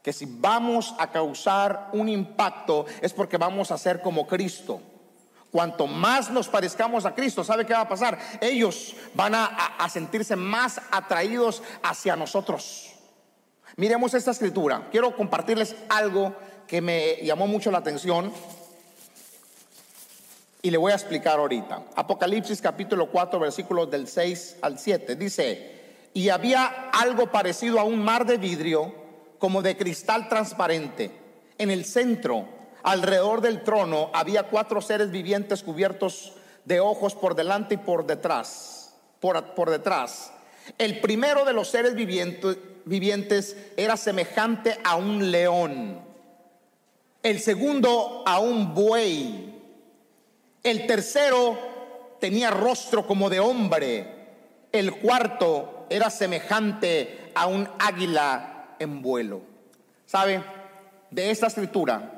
Que 0.06 0.14
si 0.14 0.28
vamos 0.30 0.94
a 1.00 1.10
causar 1.10 1.90
un 1.92 2.08
impacto 2.10 2.86
es 3.02 3.12
porque 3.12 3.38
vamos 3.38 3.72
a 3.72 3.78
ser 3.80 4.04
como 4.04 4.28
Cristo. 4.28 4.80
Cuanto 5.50 5.88
más 5.88 6.30
nos 6.30 6.48
parezcamos 6.48 7.08
a 7.08 7.16
Cristo, 7.16 7.44
¿sabe 7.44 7.66
qué 7.66 7.74
va 7.74 7.82
a 7.82 7.90
pasar? 7.90 8.20
Ellos 8.40 8.96
van 9.16 9.34
a, 9.34 9.90
sentirse 9.90 10.36
más 10.36 10.80
atraídos 10.92 11.64
hacia 11.82 12.16
nosotros. 12.16 12.94
Miremos 13.78 14.14
esta 14.14 14.30
escritura. 14.30 14.90
Quiero 14.92 15.16
compartirles 15.16 15.76
algo 15.90 16.36
que 16.68 16.82
me 16.82 17.16
llamó 17.24 17.48
mucho 17.48 17.72
la 17.72 17.80
atención 17.80 18.32
y 20.62 20.70
le 20.70 20.78
voy 20.78 20.92
a 20.92 20.96
explicar 20.96 21.40
ahorita. 21.40 21.82
Apocalipsis 21.96 22.62
capítulo 22.62 23.10
4 23.10 23.40
versículos 23.40 23.90
del 23.90 24.08
6 24.08 24.58
al 24.62 24.78
7 24.78 25.16
dice, 25.16 26.10
y 26.14 26.30
había 26.30 26.92
algo 26.92 27.32
parecido 27.32 27.80
a 27.80 27.86
un 27.86 27.98
mar 27.98 28.28
de 28.28 28.38
vidrio 28.38 29.05
como 29.40 29.62
de 29.62 29.78
cristal 29.78 30.30
transparente. 30.30 31.12
En 31.58 31.72
el 31.72 31.86
centro 31.86 32.48
alrededor 32.84 33.42
del 33.42 33.64
trono 33.64 34.10
había 34.14 34.44
cuatro 34.44 34.82
seres 34.82 35.12
vivientes 35.12 35.64
cubiertos 35.64 36.34
de 36.66 36.80
ojos 36.80 37.16
por 37.16 37.36
delante 37.36 37.76
y 37.76 37.78
por 37.78 38.06
detrás, 38.06 38.94
por, 39.20 39.70
detrás. 39.70 40.32
El 40.78 41.00
primero 41.00 41.46
de 41.46 41.54
los 41.54 41.68
seres 41.68 41.96
vivientes 41.96 43.58
era 43.78 43.98
semejante 43.98 44.78
a 44.84 44.96
un 44.96 45.32
león. 45.32 46.02
El 47.24 47.40
segundo 47.40 48.24
a 48.26 48.40
un 48.40 48.74
buey. 48.74 49.62
El 50.62 50.86
tercero 50.86 51.58
tenía 52.20 52.52
rostro 52.52 53.06
como 53.06 53.30
de 53.30 53.40
hombre. 53.40 54.16
El 54.72 55.00
cuarto 55.00 55.88
era 55.90 56.10
semejante 56.10 57.32
a 57.36 57.48
un 57.48 57.68
águila 57.80 58.55
en 58.80 59.02
vuelo. 59.02 59.42
¿Sabe? 60.06 60.44
De 61.12 61.32
esta 61.32 61.48
escritura 61.48 62.16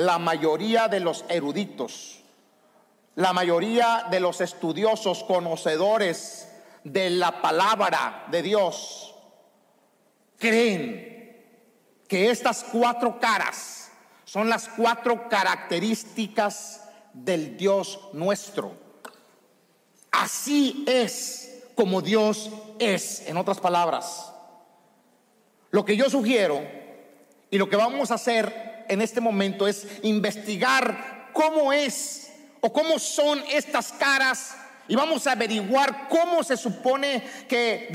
la 0.00 0.18
mayoría 0.18 0.88
de 0.88 0.98
los 0.98 1.26
eruditos, 1.28 2.20
la 3.16 3.34
mayoría 3.34 4.06
de 4.10 4.18
los 4.18 4.40
estudiosos, 4.40 5.24
conocedores 5.24 6.48
de 6.84 7.10
la 7.10 7.42
palabra 7.42 8.24
de 8.30 8.42
Dios, 8.42 9.14
creen 10.38 11.38
que 12.08 12.30
estas 12.30 12.64
cuatro 12.64 13.20
caras 13.20 13.90
son 14.24 14.48
las 14.48 14.68
cuatro 14.68 15.28
características 15.28 16.88
del 17.12 17.58
Dios 17.58 18.00
nuestro. 18.14 18.72
Así 20.10 20.82
es 20.88 21.64
como 21.74 22.00
Dios 22.00 22.48
es, 22.78 23.28
en 23.28 23.36
otras 23.36 23.60
palabras. 23.60 24.29
Lo 25.70 25.84
que 25.84 25.96
yo 25.96 26.10
sugiero 26.10 26.62
y 27.50 27.58
lo 27.58 27.68
que 27.68 27.76
vamos 27.76 28.10
a 28.10 28.14
hacer 28.14 28.84
en 28.88 29.00
este 29.00 29.20
momento 29.20 29.68
es 29.68 29.86
investigar 30.02 31.30
cómo 31.32 31.72
es 31.72 32.32
o 32.60 32.72
cómo 32.72 32.98
son 32.98 33.42
estas 33.50 33.92
caras 33.92 34.56
y 34.88 34.96
vamos 34.96 35.26
a 35.26 35.32
averiguar 35.32 36.08
cómo 36.08 36.42
se 36.42 36.56
supone 36.56 37.22
que 37.48 37.88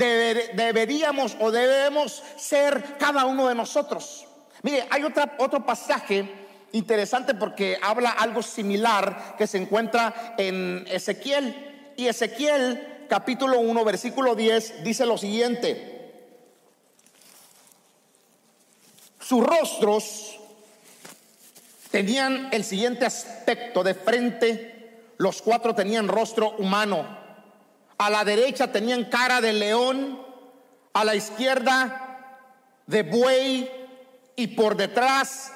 deberíamos 0.54 1.36
o 1.38 1.50
debemos 1.50 2.22
ser 2.36 2.96
cada 2.98 3.26
uno 3.26 3.48
de 3.48 3.54
nosotros. 3.54 4.26
Mire, 4.62 4.86
hay 4.88 5.04
otra, 5.04 5.36
otro 5.38 5.64
pasaje 5.66 6.26
interesante 6.72 7.34
porque 7.34 7.78
habla 7.82 8.10
algo 8.10 8.42
similar 8.42 9.34
que 9.36 9.46
se 9.46 9.58
encuentra 9.58 10.34
en 10.38 10.86
Ezequiel. 10.90 11.92
Y 11.96 12.06
Ezequiel 12.06 13.06
capítulo 13.08 13.60
1, 13.60 13.84
versículo 13.84 14.34
10 14.34 14.82
dice 14.82 15.04
lo 15.04 15.18
siguiente. 15.18 15.95
Sus 19.26 19.44
rostros 19.44 20.38
tenían 21.90 22.48
el 22.52 22.62
siguiente 22.62 23.06
aspecto 23.06 23.82
de 23.82 23.94
frente. 23.94 25.12
Los 25.16 25.42
cuatro 25.42 25.74
tenían 25.74 26.06
rostro 26.06 26.52
humano. 26.58 27.04
A 27.98 28.08
la 28.08 28.24
derecha 28.24 28.70
tenían 28.70 29.06
cara 29.06 29.40
de 29.40 29.52
león, 29.52 30.22
a 30.92 31.04
la 31.04 31.16
izquierda 31.16 32.28
de 32.86 33.02
buey 33.02 33.68
y 34.36 34.46
por 34.46 34.76
detrás 34.76 35.52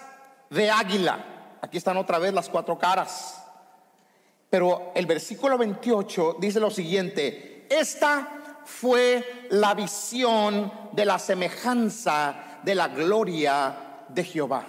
de 0.48 0.68
águila. 0.68 1.24
Aquí 1.62 1.78
están 1.78 1.96
otra 1.96 2.18
vez 2.18 2.34
las 2.34 2.48
cuatro 2.48 2.76
caras. 2.76 3.40
Pero 4.48 4.90
el 4.96 5.06
versículo 5.06 5.56
28 5.56 6.38
dice 6.40 6.58
lo 6.58 6.70
siguiente, 6.72 7.68
esta 7.70 8.62
fue 8.64 9.46
la 9.50 9.74
visión 9.74 10.72
de 10.90 11.04
la 11.04 11.20
semejanza 11.20 12.49
de 12.62 12.74
la 12.74 12.88
gloria 12.88 13.76
de 14.08 14.24
Jehová. 14.24 14.66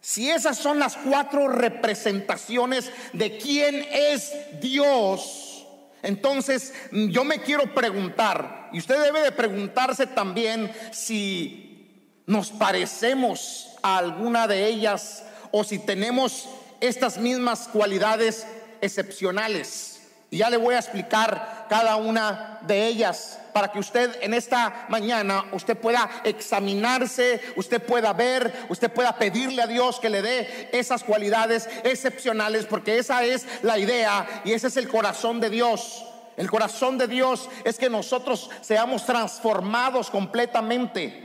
Si 0.00 0.30
esas 0.30 0.58
son 0.58 0.78
las 0.78 0.96
cuatro 0.96 1.48
representaciones 1.48 2.90
de 3.14 3.38
quién 3.38 3.86
es 3.90 4.32
Dios, 4.60 5.66
entonces 6.02 6.74
yo 6.92 7.24
me 7.24 7.40
quiero 7.40 7.72
preguntar, 7.74 8.68
y 8.72 8.78
usted 8.78 9.02
debe 9.02 9.22
de 9.22 9.32
preguntarse 9.32 10.06
también 10.06 10.70
si 10.92 12.10
nos 12.26 12.50
parecemos 12.50 13.70
a 13.82 13.96
alguna 13.96 14.46
de 14.46 14.66
ellas 14.66 15.24
o 15.50 15.64
si 15.64 15.78
tenemos 15.78 16.48
estas 16.80 17.16
mismas 17.16 17.68
cualidades 17.68 18.46
excepcionales. 18.82 19.93
Y 20.30 20.38
ya 20.38 20.50
le 20.50 20.56
voy 20.56 20.74
a 20.74 20.78
explicar 20.78 21.66
cada 21.68 21.96
una 21.96 22.58
de 22.62 22.86
ellas 22.86 23.38
para 23.52 23.70
que 23.70 23.78
usted 23.78 24.18
en 24.20 24.34
esta 24.34 24.86
mañana, 24.88 25.44
usted 25.52 25.76
pueda 25.76 26.10
examinarse, 26.24 27.40
usted 27.54 27.80
pueda 27.80 28.12
ver, 28.12 28.66
usted 28.68 28.90
pueda 28.90 29.16
pedirle 29.16 29.62
a 29.62 29.68
Dios 29.68 30.00
que 30.00 30.10
le 30.10 30.22
dé 30.22 30.70
esas 30.72 31.04
cualidades 31.04 31.68
excepcionales, 31.84 32.66
porque 32.66 32.98
esa 32.98 33.22
es 33.22 33.46
la 33.62 33.78
idea 33.78 34.42
y 34.44 34.52
ese 34.52 34.66
es 34.66 34.76
el 34.76 34.88
corazón 34.88 35.38
de 35.38 35.50
Dios. 35.50 36.04
El 36.36 36.50
corazón 36.50 36.98
de 36.98 37.06
Dios 37.06 37.48
es 37.62 37.78
que 37.78 37.88
nosotros 37.88 38.50
seamos 38.60 39.06
transformados 39.06 40.10
completamente. 40.10 41.24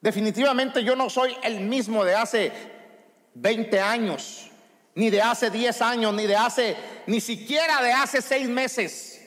Definitivamente 0.00 0.84
yo 0.84 0.94
no 0.94 1.10
soy 1.10 1.36
el 1.42 1.58
mismo 1.58 2.04
de 2.04 2.14
hace 2.14 2.52
20 3.34 3.80
años, 3.80 4.51
ni 4.94 5.10
de 5.10 5.22
hace 5.22 5.50
10 5.50 5.82
años, 5.82 6.14
ni 6.14 6.26
de 6.26 6.36
hace, 6.36 6.76
ni 7.06 7.20
siquiera 7.20 7.82
de 7.82 7.92
hace 7.92 8.20
6 8.20 8.48
meses. 8.48 9.20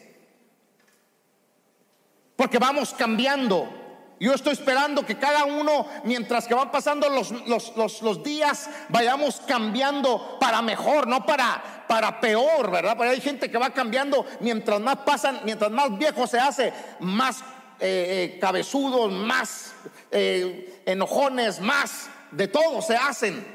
Porque 2.36 2.60
vamos 2.60 2.94
cambiando. 2.94 3.82
Yo 4.20 4.34
estoy 4.34 4.54
esperando 4.54 5.06
que 5.06 5.18
cada 5.18 5.44
uno, 5.44 5.88
mientras 6.06 6.48
que 6.48 6.54
van 6.54 6.72
pasando 6.72 7.10
los, 7.10 7.32
los, 8.02 8.24
días, 8.24 8.70
vayamos 8.90 9.42
cambiando 9.42 10.38
para 10.40 10.62
mejor, 10.62 11.06
no 11.08 11.26
para, 11.26 11.86
para 11.88 12.20
peor, 12.22 12.72
¿verdad? 12.72 12.96
Porque 12.96 13.12
hay 13.12 13.22
gente 13.22 13.52
que 13.52 13.58
va 13.58 13.72
cambiando 13.72 14.26
mientras 14.40 14.80
más 14.80 14.98
pasan, 14.98 15.42
mientras 15.44 15.70
más 15.70 15.98
viejo 15.98 16.28
se 16.28 16.40
hace, 16.40 16.72
más 17.00 17.42
eh, 17.80 18.36
eh, 18.36 18.40
cabezudos, 18.40 19.12
más 19.12 19.74
eh, 20.12 20.82
enojones, 20.86 21.60
más 21.60 22.10
de 22.32 22.48
todo 22.48 22.82
se 22.82 22.96
hacen. 22.96 23.55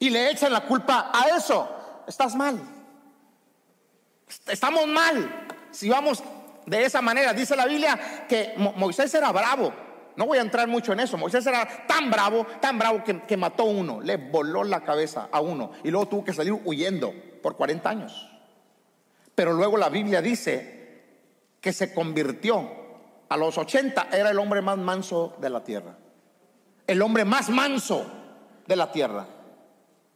Y 0.00 0.10
le 0.10 0.30
echan 0.30 0.52
la 0.52 0.62
culpa 0.62 1.10
a 1.12 1.36
eso. 1.36 1.68
Estás 2.08 2.34
mal. 2.34 2.58
Estamos 4.48 4.86
mal. 4.88 5.46
Si 5.70 5.88
vamos 5.88 6.24
de 6.66 6.84
esa 6.84 7.02
manera. 7.02 7.34
Dice 7.34 7.54
la 7.54 7.66
Biblia 7.66 8.26
que 8.26 8.54
Moisés 8.56 9.12
era 9.14 9.30
bravo. 9.30 9.72
No 10.16 10.26
voy 10.26 10.38
a 10.38 10.40
entrar 10.40 10.66
mucho 10.68 10.94
en 10.94 11.00
eso. 11.00 11.18
Moisés 11.18 11.46
era 11.46 11.86
tan 11.86 12.10
bravo, 12.10 12.46
tan 12.60 12.78
bravo 12.78 13.04
que, 13.04 13.22
que 13.22 13.36
mató 13.36 13.64
a 13.64 13.66
uno. 13.66 14.00
Le 14.00 14.16
voló 14.16 14.64
la 14.64 14.82
cabeza 14.82 15.28
a 15.30 15.40
uno. 15.40 15.72
Y 15.84 15.90
luego 15.90 16.08
tuvo 16.08 16.24
que 16.24 16.32
salir 16.32 16.58
huyendo 16.64 17.12
por 17.42 17.56
40 17.56 17.88
años. 17.88 18.30
Pero 19.34 19.52
luego 19.52 19.76
la 19.76 19.90
Biblia 19.90 20.22
dice 20.22 21.04
que 21.60 21.74
se 21.74 21.92
convirtió. 21.92 22.80
A 23.28 23.36
los 23.36 23.58
80 23.58 24.08
era 24.12 24.30
el 24.30 24.38
hombre 24.38 24.62
más 24.62 24.78
manso 24.78 25.36
de 25.38 25.50
la 25.50 25.62
tierra. 25.62 25.94
El 26.86 27.02
hombre 27.02 27.26
más 27.26 27.50
manso 27.50 28.04
de 28.66 28.76
la 28.76 28.90
tierra. 28.90 29.26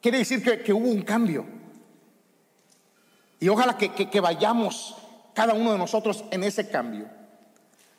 Quiere 0.04 0.18
decir 0.18 0.62
que, 0.62 0.70
hubo 0.70 0.86
un 0.90 1.00
cambio. 1.00 1.46
Y 3.40 3.48
ojalá 3.48 3.78
que, 3.78 4.20
vayamos 4.20 4.96
cada 5.32 5.54
uno 5.54 5.72
de 5.72 5.78
nosotros 5.78 6.26
en 6.30 6.44
ese 6.44 6.68
cambio. 6.68 7.08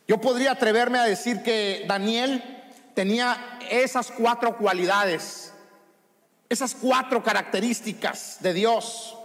Yo 0.07 0.21
podría 0.21 0.51
atreverme 0.51 0.99
a 0.99 1.05
decir 1.05 1.41
que 1.41 1.83
Daniel 1.87 2.43
tenía 2.93 3.57
esas 3.71 4.11
cuatro 4.11 4.55
cualidades, 4.55 5.51
esas 6.47 6.75
cuatro 6.75 7.23
características 7.23 8.37
de 8.39 8.53
Dios. 8.53 9.17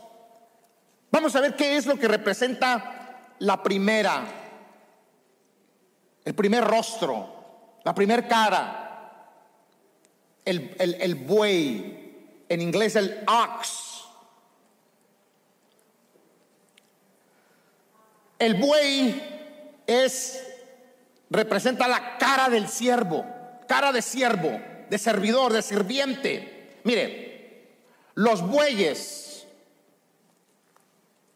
Vamos 1.11 1.37
a 1.37 1.43
ver 1.43 1.57
qué 1.57 1.77
es 1.77 1.85
lo 1.85 1.99
que 1.99 2.09
representa 2.09 3.35
la 3.41 3.63
primera, 3.63 4.25
el 6.25 6.35
primer 6.35 6.65
rostro, 6.65 7.77
la 7.85 7.95
primera 7.95 8.27
cara, 8.27 9.27
el 10.47 11.15
buey, 11.27 12.00
en 12.51 12.61
inglés 12.61 12.97
el 12.97 13.25
ox. 13.27 14.05
El 18.39 18.55
buey 18.55 19.83
es 19.87 20.43
representa 21.31 21.87
la 21.87 22.19
cara 22.19 22.49
del 22.49 22.69
siervo, 22.69 23.25
cara 23.69 23.93
de 23.93 24.03
siervo, 24.03 24.61
de 24.91 24.99
servidor, 24.99 25.53
de 25.53 25.63
sirviente. 25.63 26.81
Mire, 26.83 27.69
los 28.15 28.43
bueyes 28.43 29.47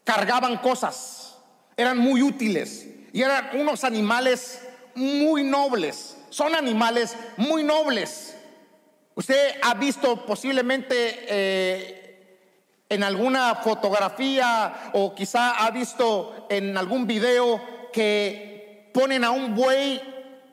cargaban 0.03 0.57
cosas, 0.57 1.37
eran 1.77 1.97
muy 1.97 2.21
útiles 2.21 2.87
y 3.13 3.21
eran 3.21 3.57
unos 3.57 3.85
animales 3.85 4.59
muy 4.95 5.43
nobles. 5.45 6.17
Son 6.29 6.53
animales 6.55 7.15
muy 7.37 7.63
nobles. 7.63 8.34
Usted 9.15 9.59
ha 9.61 9.73
visto 9.75 10.25
posiblemente 10.25 11.25
eh, 11.29 12.05
en 12.89 13.01
alguna 13.01 13.55
fotografía 13.55 14.91
o 14.93 15.15
quizá 15.15 15.65
ha 15.65 15.71
visto 15.71 16.47
en 16.49 16.77
algún 16.77 17.07
video 17.07 17.61
que 17.93 18.91
ponen 18.93 19.23
a 19.23 19.31
un 19.31 19.55
buey 19.55 20.01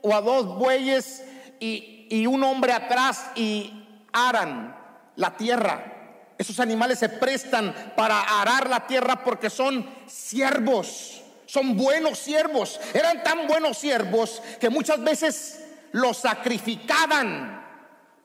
o 0.01 0.15
a 0.15 0.21
dos 0.21 0.47
bueyes 0.59 1.25
y, 1.59 2.07
y 2.09 2.27
un 2.27 2.45
hombre 2.45 2.73
atrás 2.73 3.33
y 3.35 3.85
aran 4.13 4.77
la 5.17 5.37
tierra. 5.37 6.35
Esos 6.39 6.61
animales 6.61 7.01
se 7.01 7.09
prestan 7.09 7.75
para 7.97 8.41
arar 8.41 8.71
la 8.71 8.87
tierra 8.87 9.25
porque 9.25 9.51
son 9.51 9.85
siervos, 10.07 11.21
son 11.47 11.77
buenos 11.77 12.17
siervos. 12.17 12.81
Eran 12.95 13.25
tan 13.25 13.49
buenos 13.49 13.77
siervos 13.77 14.41
que 14.61 14.71
muchas 14.71 15.03
veces 15.03 15.65
los 15.91 16.17
sacrificaban 16.17 17.62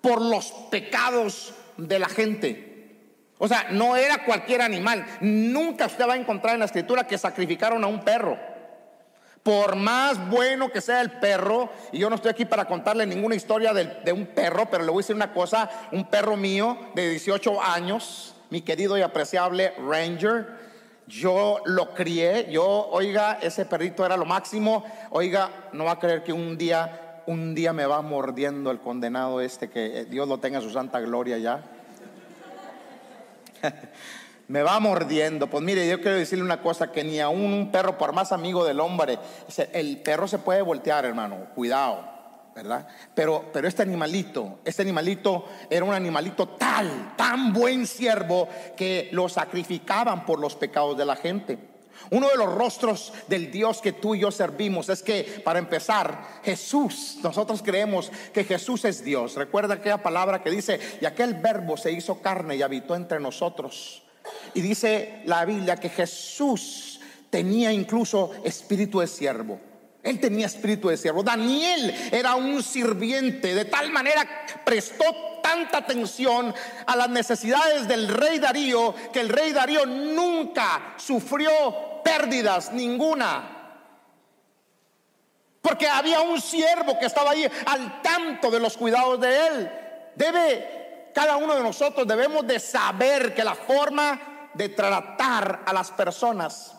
por 0.08 0.22
los 0.22 0.54
pecados 0.72 1.54
de 1.76 2.00
la 2.00 2.08
gente. 2.08 2.68
O 3.38 3.48
sea, 3.48 3.68
no 3.72 3.98
era 3.98 4.24
cualquier 4.24 4.62
animal. 4.62 5.06
Nunca 5.20 5.86
usted 5.86 6.08
va 6.08 6.14
a 6.14 6.18
encontrar 6.18 6.54
en 6.54 6.60
la 6.60 6.66
escritura 6.66 7.06
que 7.06 7.18
sacrificaron 7.18 7.84
a 7.84 7.88
un 7.88 8.06
perro. 8.06 8.38
Por 9.44 9.76
más 9.76 10.30
bueno 10.30 10.70
que 10.70 10.80
sea 10.80 11.02
el 11.02 11.12
perro, 11.12 11.70
y 11.92 12.00
yo 12.00 12.10
no 12.10 12.16
estoy 12.16 12.32
aquí 12.32 12.46
para 12.46 12.66
contarle 12.66 13.06
ninguna 13.06 13.36
historia 13.36 13.74
de, 13.74 14.14
un 14.14 14.28
perro, 14.28 14.70
pero 14.70 14.86
le 14.86 14.92
voy 14.92 15.02
a 15.02 15.04
decir 15.04 15.16
una 15.16 15.34
cosa, 15.34 15.70
un 15.92 16.06
perro 16.06 16.38
mío 16.38 16.78
de 16.96 17.10
18 17.10 17.62
años, 17.62 18.34
mi 18.50 18.62
querido 18.62 18.98
y 18.98 19.02
apreciable 19.02 19.74
Ranger, 19.78 20.48
yo 21.08 21.62
lo 21.66 21.94
crié, 21.94 22.48
yo, 22.50 22.66
oiga, 22.66 23.40
ese 23.42 23.66
perrito 23.66 24.06
era 24.06 24.16
lo 24.18 24.26
máximo, 24.26 24.86
oiga, 25.12 25.70
no 25.74 25.86
va 25.86 25.94
a 25.94 26.00
creer 26.00 26.24
que 26.24 26.34
un 26.34 26.58
día, 26.58 27.07
un 27.28 27.54
día 27.54 27.74
me 27.74 27.86
va 27.86 28.02
mordiendo 28.02 28.72
el 28.72 28.80
condenado 28.80 29.42
este, 29.42 29.70
que 29.70 30.06
Dios 30.06 30.28
lo 30.28 30.40
tenga 30.40 30.58
en 30.58 30.64
su 30.64 30.72
santa 30.72 31.00
gloria 31.02 31.38
ya. 31.38 31.62
me 34.48 34.64
va 34.64 34.80
mordiendo. 34.80 35.48
Pues 35.48 35.64
mire, 35.64 35.88
yo 35.90 36.02
quiero 36.02 36.18
decirle 36.18 36.44
una 36.44 36.62
cosa, 36.62 36.92
que 36.92 37.04
ni 37.04 37.20
aún 37.20 37.54
un 37.54 37.70
perro, 37.70 37.98
por 37.98 38.14
más 38.14 38.32
amigo 38.32 38.64
del 38.64 38.80
hombre, 38.80 39.20
el 39.74 40.02
perro 40.02 40.28
se 40.28 40.40
puede 40.40 40.62
voltear, 40.62 41.06
hermano, 41.06 41.48
cuidado. 41.54 42.16
¿verdad? 42.56 42.88
Pero, 43.14 43.46
pero 43.54 43.68
este 43.68 43.84
animalito, 43.84 44.62
este 44.66 44.82
animalito 44.82 45.46
era 45.70 45.86
un 45.86 45.94
animalito 45.94 46.48
tal, 46.48 47.14
tan 47.16 47.54
buen 47.54 47.86
siervo 47.86 48.48
que 48.76 49.10
lo 49.12 49.30
sacrificaban 49.30 50.26
por 50.26 50.40
los 50.40 50.56
pecados 50.56 50.98
de 50.98 51.06
la 51.06 51.16
gente. 51.16 51.77
Uno 52.10 52.30
de 52.30 52.38
los 52.38 52.54
rostros 52.54 53.14
del 53.28 53.52
Dios 53.52 53.82
que 53.82 53.94
tú 53.94 54.16
y 54.16 54.20
yo 54.20 54.32
servimos 54.32 54.90
es 54.90 55.04
que, 55.04 55.42
para 55.44 55.60
empezar, 55.60 56.42
Jesús, 56.44 57.18
nosotros 57.22 57.62
creemos 57.64 58.12
que 58.34 58.44
Jesús 58.44 58.86
es 58.86 59.04
Dios. 59.04 59.36
Recuerda 59.36 59.76
aquella 59.76 60.02
palabra 60.02 60.42
que 60.42 60.52
dice, 60.52 60.80
y 61.02 61.06
aquel 61.06 61.36
verbo 61.36 61.78
se 61.78 61.92
hizo 61.92 62.22
carne 62.22 62.56
y 62.56 62.62
habitó 62.62 62.96
entre 62.96 63.20
nosotros. 63.20 64.04
Y 64.54 64.62
dice 64.62 65.22
la 65.26 65.46
Biblia 65.46 65.78
que 65.78 65.90
Jesús 65.90 67.00
tenía 67.30 67.72
incluso 67.72 68.32
espíritu 68.44 69.00
de 69.00 69.08
siervo. 69.08 69.60
Él 70.04 70.20
tenía 70.20 70.46
espíritu 70.46 70.88
de 70.88 70.96
siervo. 70.96 71.22
Daniel 71.22 71.94
era 72.12 72.36
un 72.36 72.64
sirviente. 72.64 73.54
De 73.54 73.66
tal 73.66 73.92
manera 73.92 74.26
prestó 74.66 75.04
tanta 75.58 75.80
atención 75.80 76.54
a 76.86 76.96
las 76.96 77.10
necesidades 77.10 77.88
del 77.88 78.08
rey 78.08 78.38
Darío 78.38 78.94
que 79.12 79.22
el 79.22 79.30
rey 79.30 79.52
Darío 79.52 79.86
nunca 79.86 80.94
sufrió 80.98 82.02
pérdidas 82.04 82.72
ninguna. 82.72 83.54
Porque 85.62 85.88
había 85.88 86.22
un 86.22 86.40
siervo 86.40 86.98
que 87.00 87.08
estaba 87.08 87.32
ahí 87.32 87.50
al 87.66 88.02
tanto 88.02 88.52
de 88.52 88.60
los 88.60 88.78
cuidados 88.78 89.20
de 89.20 89.48
él. 89.48 89.72
Debe, 90.16 91.12
cada 91.14 91.38
uno 91.38 91.56
de 91.56 91.64
nosotros 91.64 92.08
debemos 92.08 92.46
de 92.46 92.60
saber 92.60 93.34
que 93.34 93.44
la 93.44 93.56
forma 93.56 94.52
de 94.54 94.70
tratar 94.70 95.64
a 95.66 95.74
las 95.74 95.92
personas 95.92 96.74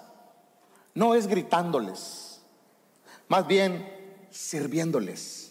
no 0.94 1.14
es 1.14 1.26
gritándoles, 1.26 2.40
más 3.28 3.46
bien 3.46 4.26
sirviéndoles. 4.30 5.47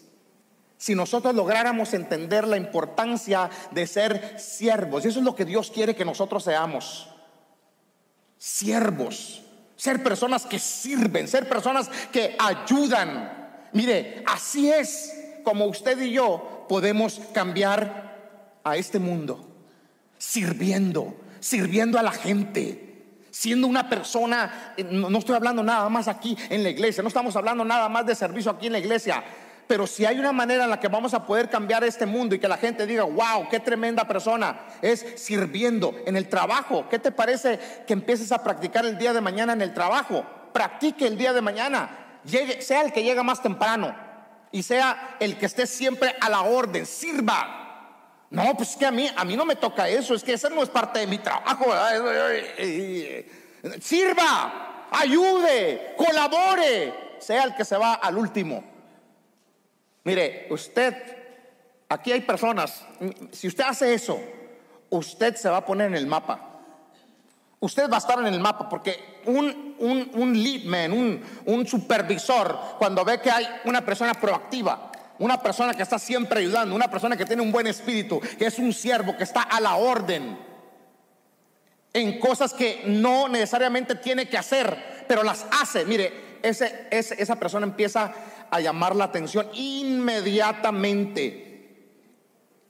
Si 0.78 0.94
nosotros 0.94 1.34
lográramos 1.34 1.92
entender 1.92 2.46
la 2.46 2.56
importancia 2.56 3.50
de 3.72 3.86
ser 3.86 4.38
siervos, 4.38 5.04
y 5.04 5.08
eso 5.08 5.18
es 5.18 5.24
lo 5.24 5.34
que 5.34 5.44
Dios 5.44 5.70
quiere 5.70 5.96
que 5.96 6.04
nosotros 6.04 6.44
seamos, 6.44 7.08
siervos, 8.38 9.42
ser 9.76 10.02
personas 10.02 10.46
que 10.46 10.58
sirven, 10.60 11.26
ser 11.28 11.48
personas 11.48 11.90
que 12.12 12.36
ayudan. 12.38 13.68
Mire, 13.72 14.22
así 14.26 14.70
es 14.70 15.40
como 15.44 15.66
usted 15.66 16.00
y 16.00 16.12
yo 16.12 16.66
podemos 16.68 17.20
cambiar 17.34 18.60
a 18.62 18.76
este 18.76 19.00
mundo, 19.00 19.48
sirviendo, 20.16 21.16
sirviendo 21.40 21.98
a 21.98 22.02
la 22.02 22.12
gente, 22.12 22.88
siendo 23.30 23.66
una 23.66 23.88
persona, 23.88 24.74
eh, 24.76 24.84
no, 24.84 25.16
estoy 25.18 25.34
hablando 25.34 25.62
nada 25.62 25.88
más 25.88 26.08
aquí 26.08 26.36
en 26.50 26.62
la 26.62 26.70
iglesia, 26.70 27.02
no 27.02 27.08
estamos 27.08 27.34
hablando 27.36 27.64
nada 27.64 27.88
más 27.88 28.06
de 28.06 28.14
servicio 28.14 28.50
aquí 28.50 28.66
en 28.66 28.72
la 28.72 28.78
iglesia, 28.78 29.24
pero 29.68 29.86
si 29.86 30.06
hay 30.06 30.18
una 30.18 30.32
manera 30.32 30.64
en 30.64 30.70
la 30.70 30.80
que 30.80 30.88
vamos 30.88 31.12
a 31.12 31.26
poder 31.26 31.50
cambiar 31.50 31.84
este 31.84 32.06
mundo 32.06 32.34
y 32.34 32.38
que 32.38 32.48
la 32.48 32.56
gente 32.56 32.86
diga, 32.86 33.04
wow, 33.04 33.48
qué 33.50 33.60
tremenda 33.60 34.08
persona, 34.08 34.58
es 34.80 35.04
sirviendo 35.16 35.94
en 36.06 36.16
el 36.16 36.28
trabajo. 36.28 36.88
¿Qué 36.88 36.98
te 36.98 37.12
parece 37.12 37.60
que 37.86 37.92
empieces 37.92 38.32
a 38.32 38.42
practicar 38.42 38.86
el 38.86 38.96
día 38.96 39.12
de 39.12 39.20
mañana 39.20 39.52
en 39.52 39.60
el 39.60 39.74
trabajo? 39.74 40.24
Practique 40.54 41.06
el 41.06 41.18
día 41.18 41.34
de 41.34 41.42
mañana. 41.42 41.90
Sea 42.60 42.80
el 42.80 42.92
que 42.94 43.02
llega 43.02 43.22
más 43.22 43.42
temprano 43.42 43.94
y 44.50 44.62
sea 44.62 45.16
el 45.20 45.36
que 45.36 45.44
esté 45.44 45.66
siempre 45.66 46.16
a 46.18 46.30
la 46.30 46.40
orden, 46.40 46.86
sirva. 46.86 48.24
No, 48.30 48.54
pues 48.56 48.70
es 48.70 48.76
que 48.76 48.86
a 48.86 48.90
mí, 48.90 49.06
a 49.14 49.24
mí 49.24 49.36
no 49.36 49.44
me 49.44 49.56
toca 49.56 49.86
eso, 49.88 50.14
es 50.14 50.24
que 50.24 50.32
ese 50.32 50.48
no 50.48 50.62
es 50.62 50.70
parte 50.70 51.00
de 51.00 51.06
mi 51.06 51.18
trabajo. 51.18 51.66
Sirva, 53.80 54.86
ayude, 54.90 55.94
colabore, 55.98 57.16
sea 57.18 57.44
el 57.44 57.54
que 57.54 57.66
se 57.66 57.76
va 57.76 57.94
al 57.94 58.16
último. 58.16 58.67
Mire, 60.08 60.46
usted, 60.48 60.94
aquí 61.86 62.12
hay 62.12 62.22
personas, 62.22 62.82
si 63.30 63.46
usted 63.46 63.64
hace 63.64 63.92
eso, 63.92 64.18
usted 64.88 65.36
se 65.36 65.50
va 65.50 65.58
a 65.58 65.66
poner 65.66 65.88
en 65.88 65.96
el 65.96 66.06
mapa. 66.06 66.62
Usted 67.60 67.90
va 67.90 67.96
a 67.96 67.98
estar 67.98 68.18
en 68.18 68.26
el 68.28 68.40
mapa 68.40 68.70
porque 68.70 69.20
un, 69.26 69.76
un, 69.78 70.10
un 70.14 70.42
leadman, 70.42 70.92
un, 70.92 71.22
un 71.44 71.66
supervisor, 71.66 72.58
cuando 72.78 73.04
ve 73.04 73.20
que 73.20 73.30
hay 73.30 73.46
una 73.66 73.84
persona 73.84 74.14
proactiva, 74.14 74.90
una 75.18 75.42
persona 75.42 75.74
que 75.74 75.82
está 75.82 75.98
siempre 75.98 76.40
ayudando, 76.40 76.74
una 76.74 76.90
persona 76.90 77.14
que 77.14 77.26
tiene 77.26 77.42
un 77.42 77.52
buen 77.52 77.66
espíritu, 77.66 78.18
que 78.38 78.46
es 78.46 78.58
un 78.58 78.72
siervo, 78.72 79.14
que 79.14 79.24
está 79.24 79.42
a 79.42 79.60
la 79.60 79.74
orden 79.74 80.38
en 81.92 82.18
cosas 82.18 82.54
que 82.54 82.84
no 82.86 83.28
necesariamente 83.28 83.94
tiene 83.96 84.26
que 84.26 84.38
hacer, 84.38 85.04
pero 85.06 85.22
las 85.22 85.44
hace. 85.60 85.84
Mire, 85.84 86.38
ese, 86.42 86.86
esa 86.90 87.36
persona 87.36 87.66
empieza 87.66 88.14
a 88.50 88.60
llamar 88.60 88.96
la 88.96 89.04
atención 89.04 89.48
inmediatamente. 89.54 91.46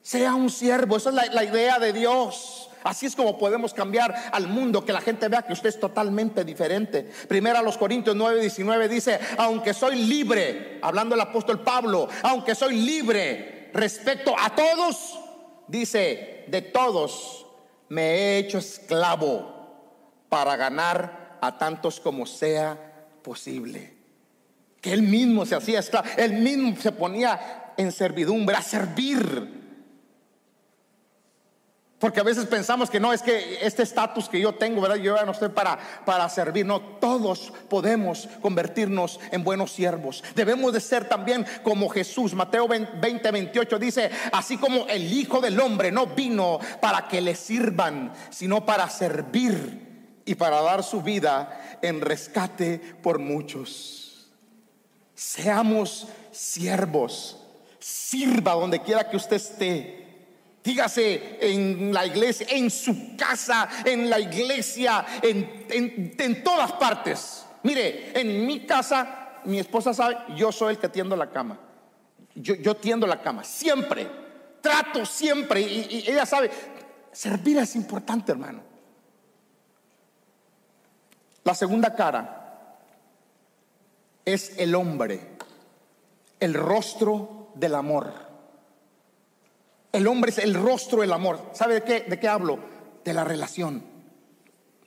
Sea 0.03 0.35
un 0.35 0.51
siervo, 0.51 0.97
esa 0.97 1.11
es 1.11 1.17
la, 1.33 1.45
idea 1.45 1.79
de 1.79 1.93
Dios. 1.93 2.71
Así 2.83 3.07
es 3.07 3.15
como 3.15 3.37
podemos 3.37 3.75
cambiar 3.75 4.15
al 4.33 4.49
mundo, 4.49 4.85
que 4.85 4.93
la 4.93 5.01
gente 5.01 5.29
vea 5.29 5.43
que 5.43 5.53
usted 5.53 5.69
es 5.69 5.79
totalmente 5.81 6.45
diferente. 6.45 7.11
Primero 7.29 7.59
a 7.59 7.63
los 7.63 7.77
Corintios 7.77 8.17
9, 8.17 8.41
19 8.41 8.89
dice, 8.89 9.21
aunque 9.37 9.75
soy 9.75 9.97
libre, 9.97 10.79
hablando 10.81 11.15
el 11.15 11.21
apóstol 11.21 11.61
Pablo, 11.61 12.09
aunque 12.23 12.55
soy 12.55 12.77
libre 12.77 13.71
respecto 13.75 14.35
a 14.39 14.55
todos, 14.55 15.19
dice, 15.67 16.45
de 16.49 16.63
todos 16.63 17.47
me 17.91 18.03
he 18.03 18.39
hecho 18.39 18.59
esclavo 18.59 19.57
para 20.29 20.57
ganar 20.57 21.39
a 21.43 21.59
tantos 21.59 22.01
como 22.01 22.25
sea 22.25 22.79
posible 23.23 23.98
que 24.81 24.93
él 24.93 25.03
mismo 25.03 25.45
se 25.45 25.55
hacía 25.55 25.81
esclavo, 25.81 26.09
él 26.17 26.35
mismo 26.35 26.77
se 26.81 26.93
ponía 26.93 27.73
en 27.77 27.93
servidumbre, 27.93 28.57
a 28.57 28.63
servir. 28.63 29.59
Porque 31.99 32.21
a 32.21 32.25
veces 32.25 32.47
pensamos 32.47 32.91
que 32.91 33.01
no, 33.01 33.13
es 33.13 33.23
que 33.23 33.59
este 33.61 33.83
estatus 33.83 34.29
que 34.29 34.41
yo 34.41 34.55
tengo, 34.55 34.81
¿verdad? 34.81 34.97
Yo 34.97 35.17
ya 35.17 35.25
no 35.25 35.33
estoy 35.33 35.49
para, 35.49 35.77
para 36.05 36.29
servir. 36.29 36.65
No, 36.65 36.81
todos 36.81 37.53
podemos 37.69 38.29
convertirnos 38.41 39.19
en 39.33 39.43
buenos 39.43 39.73
siervos. 39.73 40.23
Debemos 40.37 40.73
de 40.73 40.81
ser 40.81 41.09
también 41.09 41.45
como 41.65 41.89
Jesús. 41.89 42.35
Mateo 42.35 42.69
20, 42.69 43.31
28 43.33 43.79
dice, 43.81 44.11
así 44.33 44.59
como 44.59 44.87
el 44.87 45.13
Hijo 45.13 45.41
del 45.41 45.59
Hombre 45.59 45.91
no 45.91 46.07
vino 46.07 46.61
para 46.81 47.09
que 47.09 47.21
le 47.21 47.35
sirvan, 47.35 48.13
sino 48.31 48.65
para 48.65 48.89
servir 48.89 50.23
y 50.25 50.37
para 50.37 50.61
dar 50.61 50.85
su 50.85 51.03
vida 51.03 51.79
en 51.83 52.01
rescate 52.01 52.79
por 53.03 53.19
muchos. 53.19 54.08
Seamos 55.19 56.07
siervos. 56.31 57.43
Sirva 57.81 58.53
donde 58.53 58.81
quiera 58.81 59.11
que 59.11 59.17
usted 59.17 59.35
esté. 59.35 60.07
Dígase 60.63 61.39
en 61.41 61.93
la 61.93 62.07
iglesia, 62.07 62.47
en 62.51 62.71
su 62.71 63.17
casa, 63.17 63.69
en 63.85 64.09
la 64.09 64.21
iglesia, 64.21 65.05
en, 65.21 66.45
todas 66.45 66.71
partes. 66.75 67.45
Mire, 67.65 68.13
en 68.15 68.47
mi 68.47 68.65
casa, 68.65 69.41
mi 69.45 69.59
esposa 69.59 69.93
sabe, 69.93 70.19
yo 70.37 70.53
soy 70.53 70.75
el 70.75 70.79
que 70.79 70.89
tiendo 70.89 71.17
la 71.17 71.31
cama. 71.31 71.59
Yo, 72.37 72.55
yo 72.55 72.77
tiendo 72.77 73.05
la 73.05 73.21
cama, 73.21 73.43
siempre. 73.43 74.09
Trato 74.61 75.05
siempre. 75.05 75.61
y 75.63 76.05
ella 76.07 76.27
sabe, 76.27 76.49
servir 77.11 77.59
es 77.59 77.75
importante, 77.75 78.31
hermano. 78.31 78.61
La 81.43 81.55
segunda 81.55 81.93
cara 81.93 82.38
es 84.35 84.55
el 84.59 84.75
hombre, 84.75 85.21
el 86.41 86.55
rostro 86.55 87.51
del 87.55 87.75
amor. 87.75 88.13
El 89.93 90.07
hombre 90.07 90.31
es 90.31 90.39
el 90.39 90.55
rostro 90.55 91.01
del 91.01 91.13
amor. 91.13 91.51
¿Sabe 91.53 91.75
de 91.75 91.83
qué, 91.83 92.01
de 92.01 92.21
qué 92.21 92.29
hablo? 92.29 92.59
De 93.05 93.15
la 93.15 93.25
relación. 93.25 93.83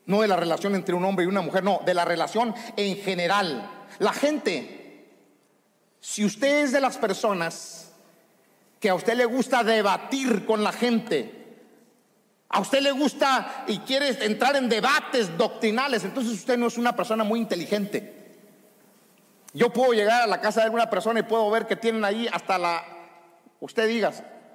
No 0.06 0.22
de 0.22 0.28
la 0.28 0.36
relación 0.36 0.76
entre 0.76 0.96
un 0.96 1.06
hombre 1.06 1.26
y 1.26 1.28
una 1.28 1.42
mujer, 1.42 1.64
no, 1.64 1.82
de 1.86 1.94
la 1.94 2.06
relación 2.06 2.54
en 2.78 2.98
general. 2.98 3.70
La 4.00 4.14
gente, 4.14 5.10
si 6.00 6.24
usted 6.24 6.64
es 6.64 6.72
de 6.72 6.82
las 6.82 6.98
personas 6.98 7.92
que 8.80 8.90
a 8.90 8.96
usted 8.96 9.16
le 9.16 9.26
gusta 9.26 9.64
debatir 9.64 10.46
con 10.46 10.64
la 10.64 10.72
gente, 10.72 11.42
a 12.50 12.60
usted 12.60 12.82
le 12.82 12.92
gusta 12.92 13.64
y 13.68 13.80
quiere 13.80 14.10
entrar 14.26 14.56
en 14.56 14.68
debates 14.68 15.38
doctrinales, 15.38 16.04
entonces 16.04 16.34
usted 16.34 16.58
no 16.58 16.68
es 16.68 16.78
una 16.78 16.96
persona 16.96 17.24
muy 17.24 17.40
inteligente. 17.40 18.21
Yo 19.54 19.70
puedo 19.72 19.92
llegar 19.94 20.22
a 20.22 20.28
la 20.28 20.40
casa 20.40 20.62
de 20.62 20.66
alguna 20.66 20.90
persona 20.90 21.20
y 21.20 21.24
puedo 21.24 21.50
ver 21.52 21.68
que 21.68 21.76
tienen 21.76 22.06
ahí 22.06 22.28
hasta 22.32 22.58
la, 22.58 22.84
usted 23.60 23.88
diga, 23.88 24.12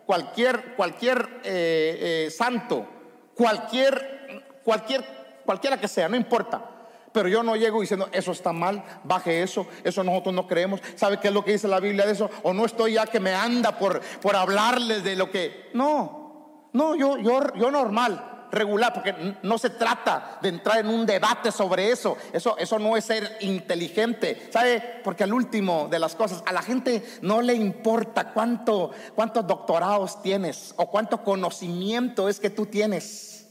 cualquier, 0.06 0.74
cualquier 0.74 1.40
eh, 1.44 2.26
eh, 2.26 2.30
santo, 2.30 2.86
cualquier, 3.34 4.44
cualquier, 4.64 5.04
cualquiera 5.44 5.78
que 5.78 5.88
sea, 5.88 6.08
no 6.08 6.16
importa. 6.16 6.70
Pero 7.12 7.28
yo 7.28 7.42
no 7.42 7.56
llego 7.56 7.80
diciendo, 7.80 8.08
eso 8.12 8.32
está 8.32 8.52
mal, 8.52 8.82
baje 9.04 9.42
eso, 9.42 9.66
eso 9.84 10.04
nosotros 10.04 10.34
no 10.34 10.46
creemos. 10.46 10.80
¿Sabe 10.96 11.18
qué 11.18 11.28
es 11.28 11.34
lo 11.34 11.44
que 11.44 11.52
dice 11.52 11.68
la 11.68 11.80
Biblia 11.80 12.06
de 12.06 12.12
eso? 12.12 12.30
O 12.42 12.52
no 12.52 12.64
estoy 12.64 12.94
ya 12.94 13.06
que 13.06 13.20
me 13.20 13.34
anda 13.34 13.78
por, 13.78 14.00
por 14.20 14.36
hablarles 14.36 15.02
de 15.02 15.16
lo 15.16 15.30
que... 15.30 15.70
No, 15.72 16.68
no, 16.72 16.94
yo, 16.94 17.16
yo, 17.18 17.54
yo 17.54 17.70
normal 17.70 18.35
regular, 18.56 18.92
porque 18.92 19.36
no 19.42 19.58
se 19.58 19.70
trata 19.70 20.38
de 20.42 20.48
entrar 20.48 20.78
en 20.78 20.88
un 20.88 21.06
debate 21.06 21.52
sobre 21.52 21.90
eso. 21.90 22.16
Eso, 22.32 22.56
eso 22.58 22.78
no 22.78 22.96
es 22.96 23.04
ser 23.04 23.38
inteligente, 23.40 24.48
¿sabe? 24.52 25.00
Porque 25.04 25.24
al 25.24 25.32
último 25.32 25.88
de 25.88 25.98
las 25.98 26.14
cosas, 26.14 26.42
a 26.46 26.52
la 26.52 26.62
gente 26.62 27.04
no 27.22 27.42
le 27.42 27.54
importa 27.54 28.32
cuánto, 28.32 28.90
cuántos 29.14 29.46
doctorados 29.46 30.22
tienes 30.22 30.74
o 30.76 30.90
cuánto 30.90 31.22
conocimiento 31.22 32.28
es 32.28 32.40
que 32.40 32.50
tú 32.50 32.66
tienes. 32.66 33.46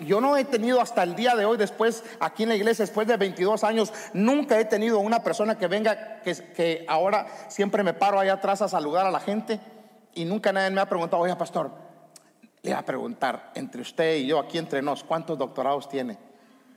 yo 0.00 0.20
no 0.20 0.36
he 0.36 0.44
tenido 0.44 0.80
hasta 0.80 1.02
el 1.02 1.16
día 1.16 1.34
de 1.34 1.44
hoy, 1.44 1.56
después, 1.56 2.04
aquí 2.20 2.42
en 2.42 2.50
la 2.50 2.56
iglesia, 2.56 2.84
después 2.84 3.06
de 3.06 3.16
22 3.16 3.64
años, 3.64 3.92
nunca 4.12 4.58
he 4.60 4.64
tenido 4.64 4.98
una 4.98 5.22
persona 5.22 5.56
que 5.56 5.66
venga, 5.66 6.20
que, 6.22 6.34
que 6.52 6.84
ahora 6.88 7.26
siempre 7.48 7.82
me 7.82 7.94
paro 7.94 8.20
allá 8.20 8.34
atrás 8.34 8.62
a 8.62 8.68
saludar 8.68 9.06
a 9.06 9.10
la 9.10 9.20
gente 9.20 9.60
y 10.14 10.24
nunca 10.24 10.52
nadie 10.52 10.70
me 10.70 10.80
ha 10.80 10.88
preguntado, 10.88 11.22
oye, 11.22 11.36
pastor, 11.36 11.85
le 12.66 12.74
a 12.74 12.84
preguntar 12.84 13.52
entre 13.54 13.80
usted 13.80 14.16
y 14.16 14.26
yo, 14.26 14.40
aquí 14.40 14.58
entre 14.58 14.82
nos, 14.82 15.04
¿cuántos 15.04 15.38
doctorados 15.38 15.88
tiene? 15.88 16.18